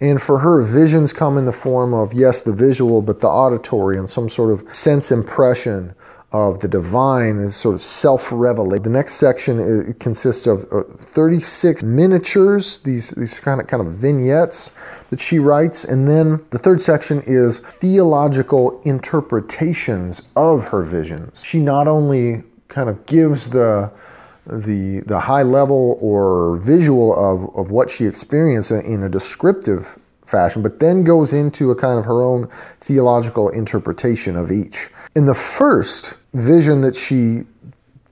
And 0.00 0.22
for 0.22 0.38
her, 0.38 0.62
visions 0.62 1.12
come 1.12 1.36
in 1.36 1.44
the 1.44 1.52
form 1.52 1.92
of, 1.92 2.14
yes, 2.14 2.40
the 2.40 2.54
visual, 2.54 3.02
but 3.02 3.20
the 3.20 3.28
auditory 3.28 3.98
and 3.98 4.08
some 4.08 4.30
sort 4.30 4.50
of 4.50 4.74
sense 4.74 5.12
impression 5.12 5.94
of 6.32 6.60
the 6.60 6.68
divine 6.68 7.38
is 7.38 7.56
sort 7.56 7.74
of 7.74 7.82
self-revelation. 7.82 8.82
The 8.82 8.90
next 8.90 9.14
section 9.14 9.94
consists 9.94 10.46
of 10.46 10.64
uh, 10.72 10.82
36 10.96 11.82
miniatures, 11.82 12.78
these, 12.80 13.10
these 13.10 13.40
kind 13.40 13.60
of 13.60 13.66
kind 13.66 13.84
of 13.84 13.92
vignettes 13.92 14.70
that 15.08 15.18
she 15.18 15.38
writes, 15.38 15.82
and 15.84 16.06
then 16.06 16.44
the 16.50 16.58
third 16.58 16.80
section 16.80 17.20
is 17.26 17.58
theological 17.58 18.80
interpretations 18.82 20.22
of 20.36 20.68
her 20.68 20.82
visions. 20.82 21.40
She 21.42 21.58
not 21.58 21.88
only 21.88 22.44
kind 22.68 22.88
of 22.88 23.04
gives 23.06 23.50
the 23.50 23.90
the 24.46 25.00
the 25.06 25.20
high 25.20 25.42
level 25.42 25.98
or 26.00 26.56
visual 26.58 27.12
of, 27.14 27.54
of 27.56 27.70
what 27.70 27.90
she 27.90 28.06
experienced 28.06 28.70
in 28.70 29.02
a 29.02 29.08
descriptive 29.08 29.98
fashion, 30.26 30.62
but 30.62 30.78
then 30.78 31.02
goes 31.04 31.32
into 31.32 31.70
a 31.70 31.76
kind 31.76 31.98
of 31.98 32.04
her 32.04 32.22
own 32.22 32.48
theological 32.80 33.48
interpretation 33.50 34.36
of 34.36 34.50
each. 34.50 34.88
In 35.14 35.26
the 35.26 35.34
first 35.34 36.14
vision 36.32 36.80
that 36.82 36.96
she 36.96 37.44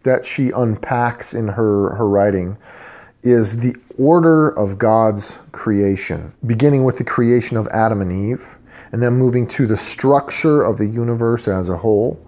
that 0.05 0.25
she 0.25 0.51
unpacks 0.51 1.35
in 1.35 1.49
her, 1.49 1.95
her 1.97 2.09
writing 2.09 2.57
is 3.23 3.59
the 3.59 3.75
order 3.99 4.49
of 4.49 4.79
God's 4.79 5.37
creation, 5.53 6.33
beginning 6.47 6.85
with 6.85 6.99
the 6.99 7.05
creation 7.05 7.57
of 7.57 7.67
Adam 7.69 8.01
and 8.01 8.13
Eve, 8.13 8.57
and 8.93 9.03
then 9.03 9.15
moving 9.15 9.47
to 9.49 9.67
the 9.67 9.77
structure 9.77 10.63
of 10.63 10.79
the 10.79 10.87
universe 10.87 11.49
as 11.49 11.69
a 11.69 11.77
whole, 11.77 12.19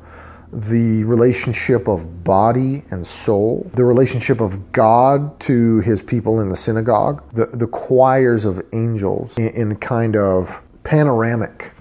the 0.53 1.05
relationship 1.05 1.87
of 1.87 2.25
body 2.25 2.83
and 2.91 3.07
soul, 3.07 3.71
the 3.75 3.85
relationship 3.85 4.41
of 4.41 4.73
God 4.73 5.39
to 5.41 5.79
his 5.81 6.03
people 6.03 6.41
in 6.41 6.49
the 6.49 6.57
synagogue, 6.57 7.23
the, 7.33 7.47
the 7.47 7.69
choirs 7.69 8.45
of 8.45 8.61
angels 8.73 9.39
in, 9.39 9.49
in 9.51 9.77
kind 9.77 10.17
of 10.17 10.61
panoramic 10.83 11.73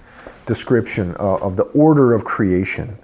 description 0.46 1.14
of, 1.16 1.42
of 1.42 1.56
the 1.56 1.64
order 1.64 2.14
of 2.14 2.24
creation. 2.24 2.96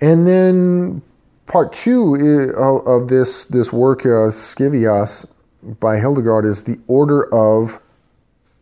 And 0.00 0.26
then 0.26 1.02
part 1.46 1.72
two 1.72 2.14
of, 2.56 3.08
this, 3.08 3.44
this 3.46 3.72
work, 3.72 4.00
uh, 4.06 4.30
Scivias, 4.30 5.26
by 5.80 5.98
Hildegard, 5.98 6.44
is 6.44 6.64
the 6.64 6.78
order 6.86 7.32
of 7.34 7.80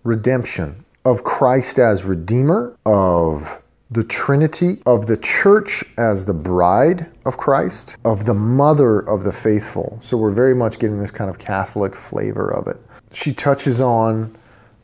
redemption, 0.04 0.84
of 1.04 1.24
Christ 1.24 1.78
as 1.78 2.04
Redeemer, 2.04 2.76
of 2.86 3.60
the 3.90 4.04
Trinity, 4.04 4.80
of 4.86 5.06
the 5.06 5.16
church 5.16 5.84
as 5.98 6.24
the 6.24 6.32
bride 6.32 7.06
of 7.26 7.36
Christ, 7.36 7.96
of 8.04 8.24
the 8.24 8.34
mother 8.34 9.00
of 9.00 9.22
the 9.24 9.32
faithful. 9.32 9.98
So 10.00 10.16
we're 10.16 10.30
very 10.30 10.54
much 10.54 10.78
getting 10.78 10.98
this 10.98 11.10
kind 11.10 11.28
of 11.28 11.38
Catholic 11.38 11.94
flavor 11.94 12.48
of 12.48 12.68
it. 12.68 12.80
She 13.12 13.34
touches 13.34 13.80
on 13.80 14.34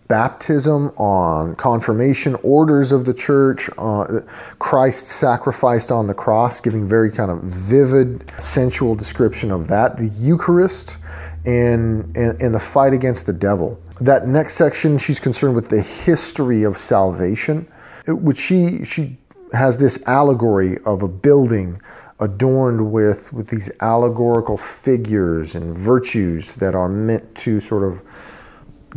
baptism, 0.08 0.88
on 0.96 1.54
confirmation, 1.56 2.34
orders 2.42 2.92
of 2.92 3.04
the 3.04 3.14
church, 3.14 3.70
uh, 3.78 4.20
Christ 4.58 5.08
sacrificed 5.08 5.92
on 5.92 6.06
the 6.06 6.14
cross, 6.14 6.60
giving 6.60 6.88
very 6.88 7.10
kind 7.10 7.30
of 7.30 7.42
vivid, 7.42 8.30
sensual 8.38 8.94
description 8.94 9.50
of 9.50 9.68
that, 9.68 9.96
the 9.96 10.08
Eucharist, 10.08 10.96
and, 11.44 12.16
and, 12.16 12.40
and 12.40 12.54
the 12.54 12.60
fight 12.60 12.92
against 12.92 13.26
the 13.26 13.32
devil. 13.32 13.80
That 14.00 14.26
next 14.26 14.54
section, 14.54 14.98
she's 14.98 15.20
concerned 15.20 15.54
with 15.54 15.68
the 15.68 15.82
history 15.82 16.62
of 16.64 16.78
salvation 16.78 17.68
which 18.08 18.38
she 18.38 18.84
she 18.84 19.16
has 19.52 19.78
this 19.78 20.02
allegory 20.06 20.78
of 20.84 21.02
a 21.02 21.08
building 21.08 21.80
adorned 22.20 22.92
with 22.92 23.32
with 23.32 23.48
these 23.48 23.70
allegorical 23.80 24.56
figures 24.56 25.54
and 25.54 25.76
virtues 25.76 26.54
that 26.56 26.74
are 26.74 26.88
meant 26.88 27.34
to 27.34 27.60
sort 27.60 27.84
of 27.84 28.00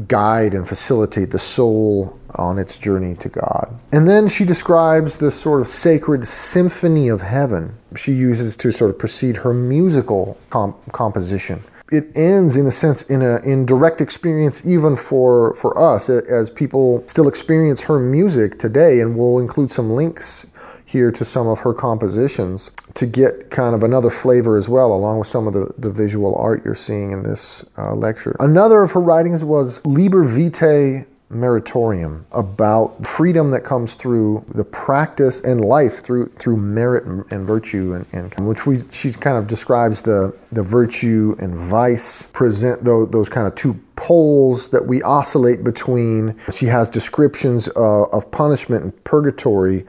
guide 0.08 0.54
and 0.54 0.68
facilitate 0.68 1.32
the 1.32 1.40
soul 1.40 2.18
on 2.36 2.58
its 2.58 2.78
journey 2.78 3.16
to 3.16 3.30
God. 3.30 3.80
And 3.92 4.08
then 4.08 4.28
she 4.28 4.46
describes 4.46 5.18
this 5.18 5.40
sort 5.40 5.62
of 5.62 5.68
sacred 5.68 6.28
symphony 6.28 7.08
of 7.08 7.22
heaven. 7.22 7.76
She 7.96 8.14
uses 8.14 8.56
to 8.58 8.72
sort 8.72 8.90
of 8.90 8.98
precede 8.98 9.38
her 9.38 9.54
musical 9.54 10.38
comp- 10.50 10.92
composition. 10.92 11.64
It 11.92 12.16
ends 12.16 12.56
in 12.56 12.66
a 12.68 12.72
sense 12.72 13.02
in 13.04 13.22
a 13.22 13.40
in 13.40 13.66
direct 13.66 14.00
experience 14.00 14.66
even 14.66 14.96
for 14.96 15.54
for 15.56 15.78
us 15.78 16.10
as 16.10 16.50
people 16.50 17.04
still 17.06 17.28
experience 17.28 17.82
her 17.82 18.00
music 18.00 18.60
today 18.60 19.02
and 19.02 19.18
we'll 19.18 19.40
include 19.40 19.72
some 19.72 19.90
links 19.90 20.46
here 20.86 21.12
to 21.12 21.26
some 21.26 21.48
of 21.48 21.60
her 21.60 21.74
compositions 21.74 22.72
to 22.96 23.06
get 23.06 23.50
kind 23.50 23.76
of 23.76 23.84
another 23.84 24.10
flavor 24.10 24.58
as 24.58 24.68
well 24.68 24.94
along 24.94 25.20
with 25.20 25.28
some 25.28 25.48
of 25.48 25.54
the, 25.54 25.74
the 25.78 25.92
visual 25.92 26.36
art 26.36 26.64
you're 26.66 26.76
seeing 26.76 27.12
in 27.12 27.24
this 27.24 27.64
uh, 27.78 27.94
lecture. 27.94 28.36
Another 28.40 28.82
of 28.82 28.92
her 28.92 29.00
writings 29.00 29.44
was 29.44 29.84
liber 29.86 30.24
vitae 30.24 31.06
meritorum 31.32 32.24
about 32.34 33.06
freedom 33.08 33.52
that 33.52 33.64
comes 33.64 33.94
through 33.94 34.44
the 34.54 34.64
practice 34.64 35.40
and 35.42 35.64
life 35.64 36.04
through 36.04 36.26
through 36.38 36.58
merit 36.58 37.06
and, 37.32 37.48
virtue 37.48 37.94
and, 37.94 38.34
and, 38.38 38.48
which 38.48 38.66
we 38.66 38.84
she 38.92 39.12
kind 39.14 39.38
of 39.38 39.48
describes 39.48 40.02
the 40.02 40.36
the 40.52 40.62
virtue 40.62 41.36
and 41.40 41.56
vice 41.56 42.24
present 42.34 42.84
those, 42.84 43.10
those 43.12 43.30
kind 43.30 43.48
of 43.48 43.56
two 43.56 43.74
poles 43.96 44.70
that 44.70 44.86
we 44.86 45.02
oscillate 45.04 45.64
between. 45.64 46.36
She 46.52 46.66
has 46.66 46.90
descriptions 46.90 47.70
uh, 47.70 48.04
of 48.04 48.30
punishment 48.32 48.84
and 48.84 49.04
purgatory 49.04 49.86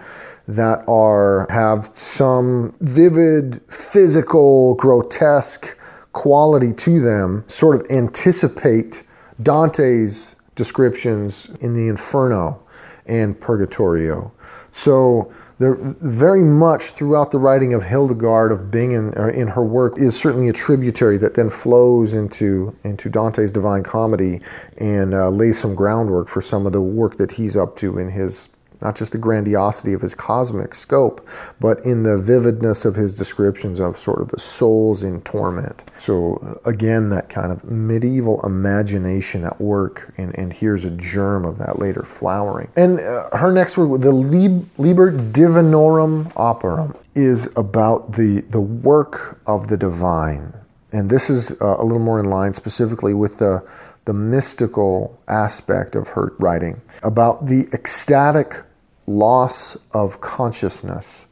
that 0.48 0.85
are 0.88 1.46
have 1.50 1.90
some 1.96 2.74
vivid 2.81 3.61
physical 3.68 4.74
grotesque 4.74 5.78
quality 6.12 6.72
to 6.72 7.00
them 7.00 7.44
sort 7.46 7.81
of 7.81 7.87
anticipate 7.90 9.02
Dante's 9.42 10.35
descriptions 10.55 11.48
in 11.61 11.74
the 11.74 11.88
Inferno 11.88 12.62
and 13.07 13.40
Purgatorio. 13.40 14.33
So 14.70 15.33
there 15.59 15.76
very 15.76 16.42
much 16.42 16.90
throughout 16.90 17.31
the 17.31 17.38
writing 17.38 17.72
of 17.72 17.85
Hildegard 17.85 18.50
of 18.50 18.70
Bingen 18.70 19.14
uh, 19.16 19.28
in 19.28 19.48
her 19.48 19.62
work 19.62 19.98
is 19.98 20.16
certainly 20.16 20.48
a 20.48 20.52
tributary 20.52 21.18
that 21.18 21.35
then 21.35 21.50
flows 21.50 22.14
into 22.14 22.76
into 22.85 23.09
Dante's 23.09 23.52
Divine 23.52 23.83
Comedy 23.83 24.40
and 24.78 25.14
uh, 25.14 25.28
lays 25.28 25.59
some 25.59 25.74
groundwork 25.74 26.28
for 26.28 26.42
some 26.42 26.66
of 26.66 26.72
the 26.72 26.81
work 26.81 27.16
that 27.16 27.31
he's 27.31 27.57
up 27.57 27.76
to 27.76 27.98
in 27.98 28.11
his 28.11 28.48
not 28.83 28.97
just 28.97 29.12
the 29.12 29.18
grandiosity 29.18 29.92
of 29.92 30.01
his 30.01 30.14
cosmic 30.14 30.75
scope, 30.75 31.27
but 31.61 31.85
in 31.85 32.03
the 32.03 32.18
vividness 32.18 32.85
of 32.85 32.97
his 32.97 33.14
descriptions 33.14 33.79
of 33.79 33.97
sort 33.97 34.21
of 34.21 34.29
the 34.29 34.40
souls 34.40 35.03
in 35.03 35.21
torment. 35.23 35.83
So, 35.99 36.61
again, 36.64 37.09
that 37.11 37.29
kind 37.29 37.53
of 37.53 37.64
medieval 37.64 38.45
imagination 38.45 39.45
at 39.45 39.61
work, 39.61 40.12
and, 40.18 40.37
and 40.38 40.53
here's 40.53 40.85
a 40.85 40.90
germ 40.90 41.45
of 41.45 41.59
that 41.59 41.79
later 41.79 42.03
flowering. 42.03 42.68
And 42.77 43.01
uh, 43.01 43.37
her 43.37 43.53
next 43.53 43.77
work, 43.77 44.01
the 44.01 44.12
Liber 44.12 45.12
Divinorum 45.12 46.33
Operum, 46.35 46.97
is 47.14 47.49
about 47.57 48.12
the, 48.12 48.40
the 48.51 48.61
work 48.61 49.40
of 49.47 49.68
the 49.68 49.77
divine. 49.77 50.53
And 50.92 51.09
this 51.09 51.31
is 51.31 51.53
uh, 51.53 51.77
a 51.79 51.85
little 51.85 51.99
more 51.99 52.21
in 52.21 52.27
line 52.27 52.53
specifically 52.53 53.14
with 53.14 53.38
the 53.38 53.66
the 54.05 54.12
mystical 54.12 55.18
aspect 55.29 55.95
of 55.95 56.09
her 56.09 56.33
writing 56.38 56.81
about 57.03 57.47
the 57.47 57.68
ecstatic 57.73 58.62
loss 59.07 59.77
of 59.93 60.21
consciousness 60.21 61.27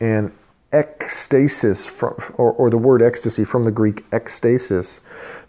and 0.00 0.32
ecstasis, 0.72 1.86
from, 1.86 2.14
or, 2.34 2.52
or 2.52 2.70
the 2.70 2.78
word 2.78 3.02
ecstasy 3.02 3.44
from 3.44 3.64
the 3.64 3.70
Greek 3.70 4.08
ekstasis, 4.10 5.00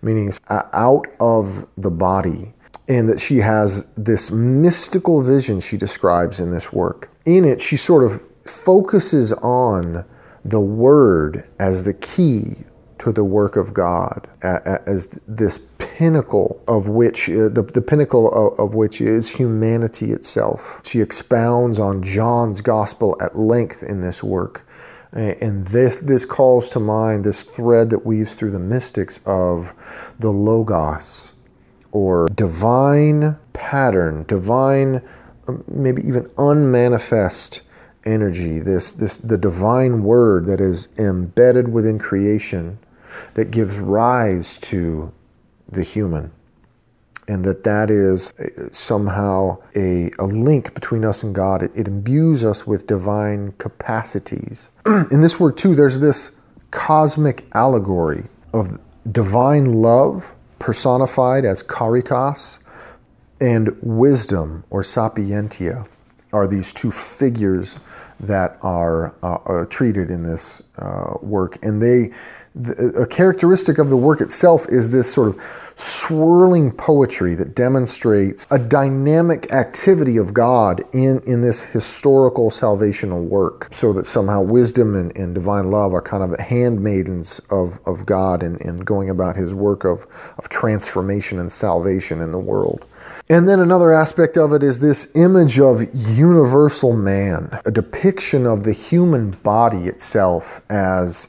meaning 0.01 0.33
out 0.49 1.07
of 1.19 1.67
the 1.77 1.91
body. 1.91 2.53
And 2.89 3.09
that 3.09 3.19
she 3.19 3.39
has 3.39 3.85
this 3.97 4.31
mystical 4.31 5.21
vision 5.21 5.59
she 5.59 5.75
describes 5.75 6.39
in 6.39 6.51
this 6.51 6.71
work. 6.71 7.09
In 7.25 7.43
it, 7.43 7.59
she 7.59 7.75
sort 7.75 8.05
of 8.05 8.23
focuses 8.45 9.33
on 9.33 10.05
the 10.45 10.61
word 10.61 11.45
as 11.59 11.83
the 11.83 11.93
key 11.93 12.63
to 12.99 13.11
the 13.11 13.25
work 13.25 13.57
of 13.57 13.73
God 13.73 14.27
as 14.41 15.09
this 15.27 15.57
pinnacle 15.97 16.61
of 16.67 16.87
which 16.87 17.27
uh, 17.27 17.49
the, 17.49 17.63
the 17.73 17.81
pinnacle 17.81 18.31
of, 18.31 18.59
of, 18.59 18.75
which 18.75 19.01
is 19.01 19.29
humanity 19.29 20.11
itself. 20.11 20.79
She 20.85 21.01
expounds 21.01 21.79
on 21.79 22.03
John's 22.03 22.61
gospel 22.61 23.17
at 23.19 23.35
length 23.35 23.81
in 23.81 24.01
this 24.01 24.21
work. 24.21 24.63
And 25.11 25.65
this, 25.65 25.97
this 25.97 26.23
calls 26.23 26.69
to 26.69 26.79
mind 26.79 27.23
this 27.23 27.41
thread 27.41 27.89
that 27.89 28.05
weaves 28.05 28.35
through 28.35 28.51
the 28.51 28.59
mystics 28.59 29.19
of 29.25 29.73
the 30.19 30.29
Logos, 30.29 31.31
or 31.91 32.27
divine 32.27 33.37
pattern, 33.53 34.25
divine, 34.27 35.01
um, 35.47 35.63
maybe 35.67 36.03
even 36.03 36.29
unmanifest 36.37 37.61
energy, 38.05 38.59
this, 38.59 38.91
this 38.91 39.17
the 39.17 39.37
divine 39.37 40.03
word 40.03 40.45
that 40.45 40.61
is 40.61 40.89
embedded 40.99 41.69
within 41.69 41.97
creation 41.97 42.77
that 43.33 43.49
gives 43.49 43.79
rise 43.79 44.57
to 44.57 45.11
the 45.69 45.83
human 45.83 46.31
and 47.27 47.43
that 47.43 47.63
that 47.65 47.89
is 47.89 48.33
somehow 48.71 49.57
a, 49.75 50.09
a 50.17 50.25
link 50.25 50.73
between 50.73 51.03
us 51.03 51.23
and 51.23 51.35
God. 51.35 51.61
It, 51.61 51.71
it 51.75 51.87
imbues 51.87 52.43
us 52.43 52.65
with 52.65 52.87
divine 52.87 53.53
capacities. 53.57 54.69
In 54.85 55.21
this 55.21 55.39
work, 55.39 55.57
too, 55.57 55.75
there's 55.75 55.99
this 55.99 56.31
cosmic 56.71 57.45
allegory 57.53 58.25
of 58.53 58.79
divine 59.11 59.73
love 59.73 60.35
personified 60.59 61.45
as 61.45 61.61
caritas 61.61 62.59
and 63.39 63.77
wisdom 63.81 64.63
or 64.69 64.83
sapientia 64.83 65.85
are 66.33 66.47
these 66.47 66.73
two 66.73 66.91
figures 66.91 67.75
that 68.19 68.57
are, 68.61 69.13
uh, 69.21 69.37
are 69.45 69.65
treated 69.69 70.09
in 70.09 70.23
this 70.23 70.61
uh, 70.77 71.13
work. 71.21 71.57
And 71.63 71.81
they, 71.81 72.11
a 72.97 73.05
characteristic 73.05 73.77
of 73.77 73.89
the 73.89 73.97
work 73.97 74.21
itself 74.21 74.67
is 74.69 74.89
this 74.89 75.11
sort 75.11 75.29
of 75.29 75.41
swirling 75.79 76.71
poetry 76.71 77.35
that 77.35 77.53
demonstrates 77.53 78.47
a 78.49 78.57
dynamic 78.57 79.51
activity 79.53 80.17
of 80.17 80.33
God 80.33 80.83
in, 80.93 81.21
in 81.27 81.41
this 81.41 81.61
historical 81.61 82.49
salvational 82.49 83.23
work, 83.23 83.69
so 83.71 83.93
that 83.93 84.05
somehow 84.05 84.41
wisdom 84.41 84.95
and, 84.95 85.15
and 85.15 85.35
divine 85.35 85.69
love 85.69 85.93
are 85.93 86.01
kind 86.01 86.23
of 86.23 86.37
handmaidens 86.39 87.39
of, 87.51 87.79
of 87.85 88.07
God 88.07 88.41
in, 88.41 88.57
in 88.57 88.79
going 88.79 89.11
about 89.11 89.35
his 89.35 89.53
work 89.53 89.83
of, 89.83 90.07
of 90.39 90.49
transformation 90.49 91.37
and 91.37 91.51
salvation 91.51 92.21
in 92.21 92.31
the 92.31 92.39
world. 92.39 92.85
And 93.29 93.47
then 93.47 93.59
another 93.59 93.91
aspect 93.91 94.35
of 94.35 94.53
it 94.53 94.63
is 94.63 94.79
this 94.79 95.09
image 95.13 95.59
of 95.59 95.93
universal 95.93 96.93
man, 96.93 97.59
a 97.65 97.71
depiction 97.71 98.47
of 98.47 98.63
the 98.63 98.73
human 98.73 99.31
body 99.43 99.87
itself 99.87 100.61
as 100.69 101.27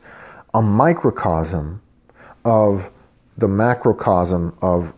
a 0.59 0.63
microcosm 0.63 1.81
of 2.45 2.91
the 3.37 3.47
macrocosm 3.47 4.53
of, 4.61 4.93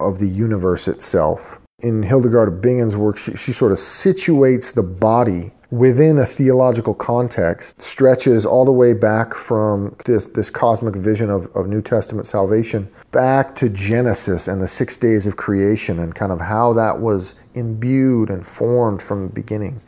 of 0.00 0.18
the 0.18 0.26
universe 0.26 0.88
itself. 0.88 1.60
In 1.80 2.02
Hildegard 2.02 2.48
of 2.48 2.54
Bingen's 2.62 2.96
work, 2.96 3.18
she, 3.18 3.36
she 3.36 3.52
sort 3.52 3.72
of 3.72 3.78
situates 3.78 4.72
the 4.72 4.82
body 4.82 5.52
within 5.70 6.18
a 6.18 6.24
theological 6.24 6.94
context, 6.94 7.80
stretches 7.82 8.46
all 8.46 8.64
the 8.64 8.72
way 8.72 8.94
back 8.94 9.34
from 9.34 9.94
this, 10.06 10.28
this 10.28 10.48
cosmic 10.48 10.96
vision 10.96 11.28
of, 11.28 11.54
of 11.54 11.66
New 11.66 11.82
Testament 11.82 12.26
salvation 12.26 12.88
back 13.10 13.54
to 13.56 13.68
Genesis 13.68 14.48
and 14.48 14.62
the 14.62 14.68
six 14.68 14.96
days 14.96 15.26
of 15.26 15.36
creation 15.36 15.98
and 15.98 16.14
kind 16.14 16.32
of 16.32 16.40
how 16.40 16.72
that 16.72 17.00
was 17.00 17.34
imbued 17.52 18.30
and 18.30 18.46
formed 18.46 19.02
from 19.02 19.26
the 19.26 19.32
beginning 19.34 19.78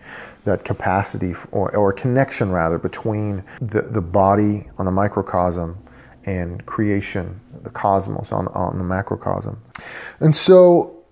that 0.45 0.65
capacity 0.65 1.35
or, 1.53 1.75
or 1.75 1.93
connection 1.93 2.51
rather 2.51 2.79
between 2.79 3.43
the, 3.61 3.83
the 3.83 4.01
body 4.01 4.69
on 4.79 4.87
the 4.87 4.93
microcosm 4.93 5.79
and 6.25 6.65
creation, 6.67 7.41
the 7.63 7.71
cosmos 7.71 8.33
on, 8.33 8.49
on 8.49 8.79
the 8.79 8.85
macrocosm. 8.85 9.61
And 10.21 10.35
so, 10.35 11.05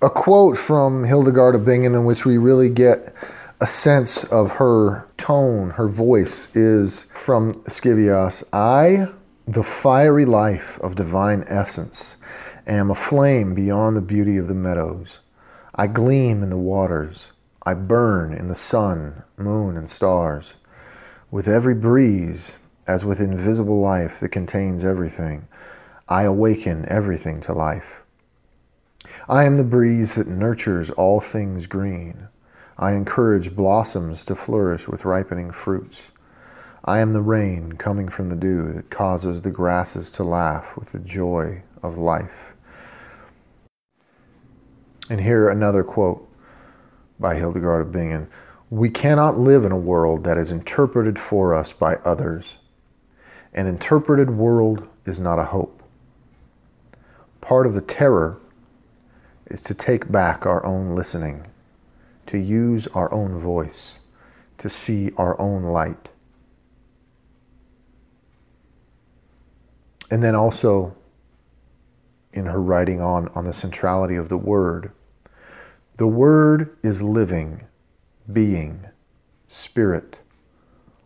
a 0.00 0.10
quote 0.10 0.56
from 0.56 1.04
Hildegard 1.04 1.54
of 1.54 1.64
Bingen, 1.64 1.94
in 1.94 2.04
which 2.04 2.24
we 2.24 2.38
really 2.38 2.68
get 2.68 3.14
a 3.60 3.66
sense 3.66 4.24
of 4.24 4.52
her 4.52 5.08
tone, 5.16 5.70
her 5.70 5.88
voice, 5.88 6.48
is 6.54 7.06
from 7.12 7.54
Scivias 7.64 8.44
I, 8.52 9.08
the 9.46 9.62
fiery 9.62 10.24
life 10.24 10.78
of 10.80 10.94
divine 10.94 11.44
essence, 11.48 12.14
am 12.66 12.90
a 12.90 12.94
flame 12.94 13.54
beyond 13.54 13.96
the 13.96 14.02
beauty 14.02 14.36
of 14.36 14.46
the 14.46 14.54
meadows. 14.54 15.18
I 15.74 15.86
gleam 15.86 16.42
in 16.42 16.50
the 16.50 16.56
waters. 16.56 17.26
I 17.68 17.74
burn 17.74 18.32
in 18.32 18.48
the 18.48 18.54
sun, 18.54 19.24
moon, 19.36 19.76
and 19.76 19.90
stars. 19.90 20.54
With 21.30 21.46
every 21.46 21.74
breeze, 21.74 22.52
as 22.86 23.04
with 23.04 23.20
invisible 23.20 23.78
life 23.78 24.20
that 24.20 24.30
contains 24.30 24.82
everything, 24.82 25.46
I 26.08 26.22
awaken 26.22 26.86
everything 26.88 27.42
to 27.42 27.52
life. 27.52 28.00
I 29.28 29.44
am 29.44 29.56
the 29.56 29.64
breeze 29.64 30.14
that 30.14 30.28
nurtures 30.28 30.88
all 30.88 31.20
things 31.20 31.66
green. 31.66 32.28
I 32.78 32.92
encourage 32.92 33.54
blossoms 33.54 34.24
to 34.24 34.34
flourish 34.34 34.88
with 34.88 35.04
ripening 35.04 35.50
fruits. 35.50 36.00
I 36.86 37.00
am 37.00 37.12
the 37.12 37.20
rain 37.20 37.72
coming 37.72 38.08
from 38.08 38.30
the 38.30 38.36
dew 38.36 38.72
that 38.72 38.88
causes 38.88 39.42
the 39.42 39.50
grasses 39.50 40.10
to 40.12 40.24
laugh 40.24 40.74
with 40.74 40.92
the 40.92 41.00
joy 41.00 41.64
of 41.82 41.98
life. 41.98 42.54
And 45.10 45.20
here 45.20 45.50
another 45.50 45.84
quote 45.84 46.27
by 47.18 47.36
Hildegard 47.36 47.82
of 47.82 47.92
Bingen. 47.92 48.28
We 48.70 48.90
cannot 48.90 49.38
live 49.38 49.64
in 49.64 49.72
a 49.72 49.78
world 49.78 50.24
that 50.24 50.38
is 50.38 50.50
interpreted 50.50 51.18
for 51.18 51.54
us 51.54 51.72
by 51.72 51.96
others 51.96 52.56
an 53.58 53.66
interpreted 53.66 54.30
world 54.30 54.86
is 55.04 55.18
not 55.18 55.38
a 55.38 55.44
hope. 55.44 55.82
Part 57.40 57.66
of 57.66 57.74
the 57.74 57.80
terror 57.80 58.38
is 59.46 59.62
to 59.62 59.74
take 59.74 60.10
back 60.12 60.44
our 60.44 60.64
own 60.64 60.94
listening, 60.94 61.46
to 62.26 62.38
use 62.38 62.86
our 62.88 63.12
own 63.12 63.38
voice, 63.40 63.96
to 64.58 64.68
see 64.68 65.12
our 65.16 65.40
own 65.40 65.62
light. 65.62 66.08
And 70.10 70.22
then 70.22 70.34
also 70.34 70.94
in 72.32 72.46
her 72.46 72.60
writing 72.60 73.00
on, 73.00 73.28
on 73.34 73.44
the 73.44 73.52
centrality 73.52 74.16
of 74.16 74.28
the 74.28 74.36
Word, 74.36 74.92
the 75.98 76.08
Word 76.08 76.76
is 76.82 77.02
living, 77.02 77.66
being, 78.32 78.86
spirit, 79.48 80.16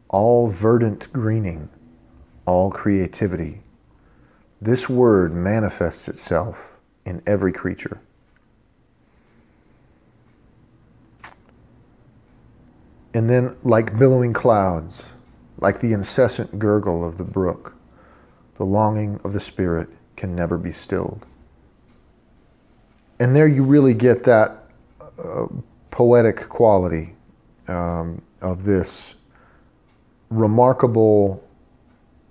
all 0.09 0.49
verdant 0.49 1.13
greening 1.13 1.69
all 2.47 2.71
creativity. 2.71 3.63
This 4.61 4.89
word 4.89 5.35
manifests 5.35 6.09
itself 6.09 6.59
in 7.05 7.23
every 7.27 7.53
creature. 7.53 8.01
And 13.15 13.29
then, 13.29 13.57
like 13.63 13.99
billowing 13.99 14.33
clouds, 14.33 15.03
like 15.59 15.81
the 15.81 15.93
incessant 15.93 16.59
gurgle 16.59 17.05
of 17.05 17.19
the 17.19 17.25
brook, 17.25 17.77
the 18.55 18.65
longing 18.65 19.21
of 19.23 19.33
the 19.33 19.41
Spirit 19.41 19.89
can 20.17 20.35
never 20.35 20.57
be 20.57 20.73
stilled. 20.73 21.27
And 23.19 23.37
there 23.37 23.47
you 23.47 23.63
really 23.63 23.95
get 23.95 24.25
that 24.25 24.62
uh, 25.19 25.47
poetic 25.91 26.49
quality 26.49 27.15
um, 27.69 28.23
of 28.41 28.65
this 28.65 29.15
remarkable 30.31 31.43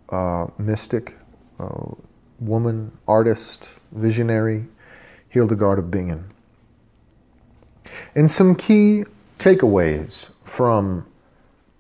uh, 0.09 0.47
mystic, 0.57 1.15
uh, 1.59 1.91
woman, 2.39 2.91
artist, 3.07 3.69
visionary, 3.91 4.65
Hildegard 5.29 5.79
of 5.79 5.89
Bingen. 5.89 6.25
And 8.15 8.29
some 8.29 8.55
key 8.55 9.05
takeaways 9.39 10.25
from 10.43 11.05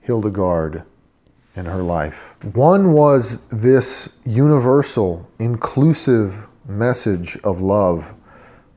Hildegard 0.01 0.83
in 1.55 1.65
her 1.65 1.83
life. 1.83 2.33
One 2.53 2.93
was 2.93 3.41
this 3.49 4.07
universal, 4.25 5.29
inclusive 5.39 6.47
message 6.65 7.37
of 7.43 7.59
love 7.59 8.05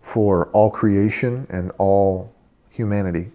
for 0.05 0.47
all 0.53 0.71
creation 0.71 1.47
and 1.51 1.73
all 1.79 2.33
humanity. 2.71 3.33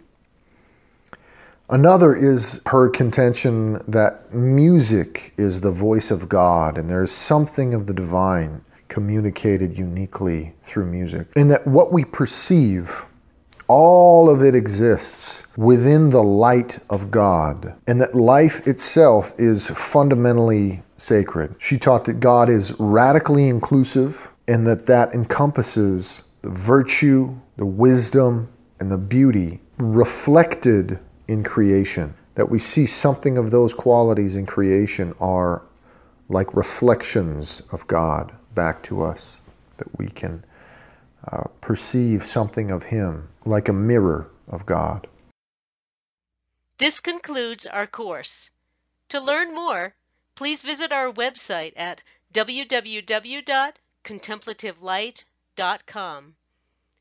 Another 1.70 2.16
is 2.16 2.62
her 2.68 2.90
contention 2.90 3.84
that 3.88 4.34
music 4.34 5.34
is 5.38 5.62
the 5.62 5.72
voice 5.72 6.10
of 6.10 6.30
God 6.30 6.78
and 6.78 6.90
there's 6.90 7.12
something 7.12 7.74
of 7.74 7.86
the 7.86 7.94
divine 7.94 8.64
communicated 8.88 9.78
uniquely 9.78 10.54
through 10.64 10.86
music. 10.86 11.28
And 11.36 11.52
that 11.52 11.68
what 11.68 11.92
we 11.92 12.06
perceive 12.06 13.06
all 13.68 14.30
of 14.30 14.44
it 14.44 14.56
exists 14.56 15.44
within 15.56 16.10
the 16.10 16.24
light 16.24 16.80
of 16.90 17.12
God, 17.12 17.76
and 17.86 18.02
that 18.02 18.16
life 18.16 18.68
itself 18.68 19.32
is 19.38 19.68
fundamentally 19.68 20.82
sacred. 20.98 21.54
She 21.60 21.78
taught 21.78 22.06
that 22.06 22.20
God 22.20 22.50
is 22.50 22.74
radically 22.80 23.48
inclusive 23.48 24.30
and 24.48 24.66
that 24.66 24.88
that 24.88 25.14
encompasses 25.14 26.22
the 26.42 26.50
virtue, 26.50 27.38
the 27.58 27.66
wisdom, 27.66 28.50
and 28.80 28.92
the 28.92 28.98
beauty 28.98 29.62
reflected 29.78 31.00
in 31.28 31.44
creation. 31.44 32.16
That 32.36 32.50
we 32.50 32.60
see 32.60 32.86
something 32.86 33.38
of 33.38 33.52
those 33.52 33.74
qualities 33.74 34.36
in 34.36 34.46
creation 34.46 35.14
are 35.20 35.64
like 36.30 36.56
reflections 36.56 37.62
of 37.72 37.86
God 37.88 38.32
back 38.56 38.82
to 38.84 39.04
us, 39.04 39.36
that 39.78 40.00
we 40.00 40.08
can 40.08 40.46
uh, 41.30 41.44
perceive 41.60 42.26
something 42.26 42.72
of 42.72 42.84
Him 42.84 43.28
like 43.46 43.68
a 43.68 43.74
mirror 43.74 44.30
of 44.48 44.66
God. 44.66 45.08
This 46.78 47.02
concludes 47.02 47.66
our 47.66 47.88
course. 47.88 48.52
To 49.10 49.20
learn 49.20 49.54
more, 49.54 49.96
please 50.36 50.62
visit 50.62 50.94
our 50.94 51.12
website 51.12 51.74
at 51.76 52.02
www.contemplativelight.com. 52.34 55.26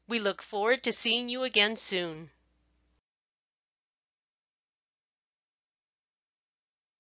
We 0.09 0.19
look 0.19 0.43
forward 0.43 0.83
to 0.83 0.93
seeing 0.93 1.29
you 1.29 1.45
again 1.45 1.77
soon. 1.77 2.31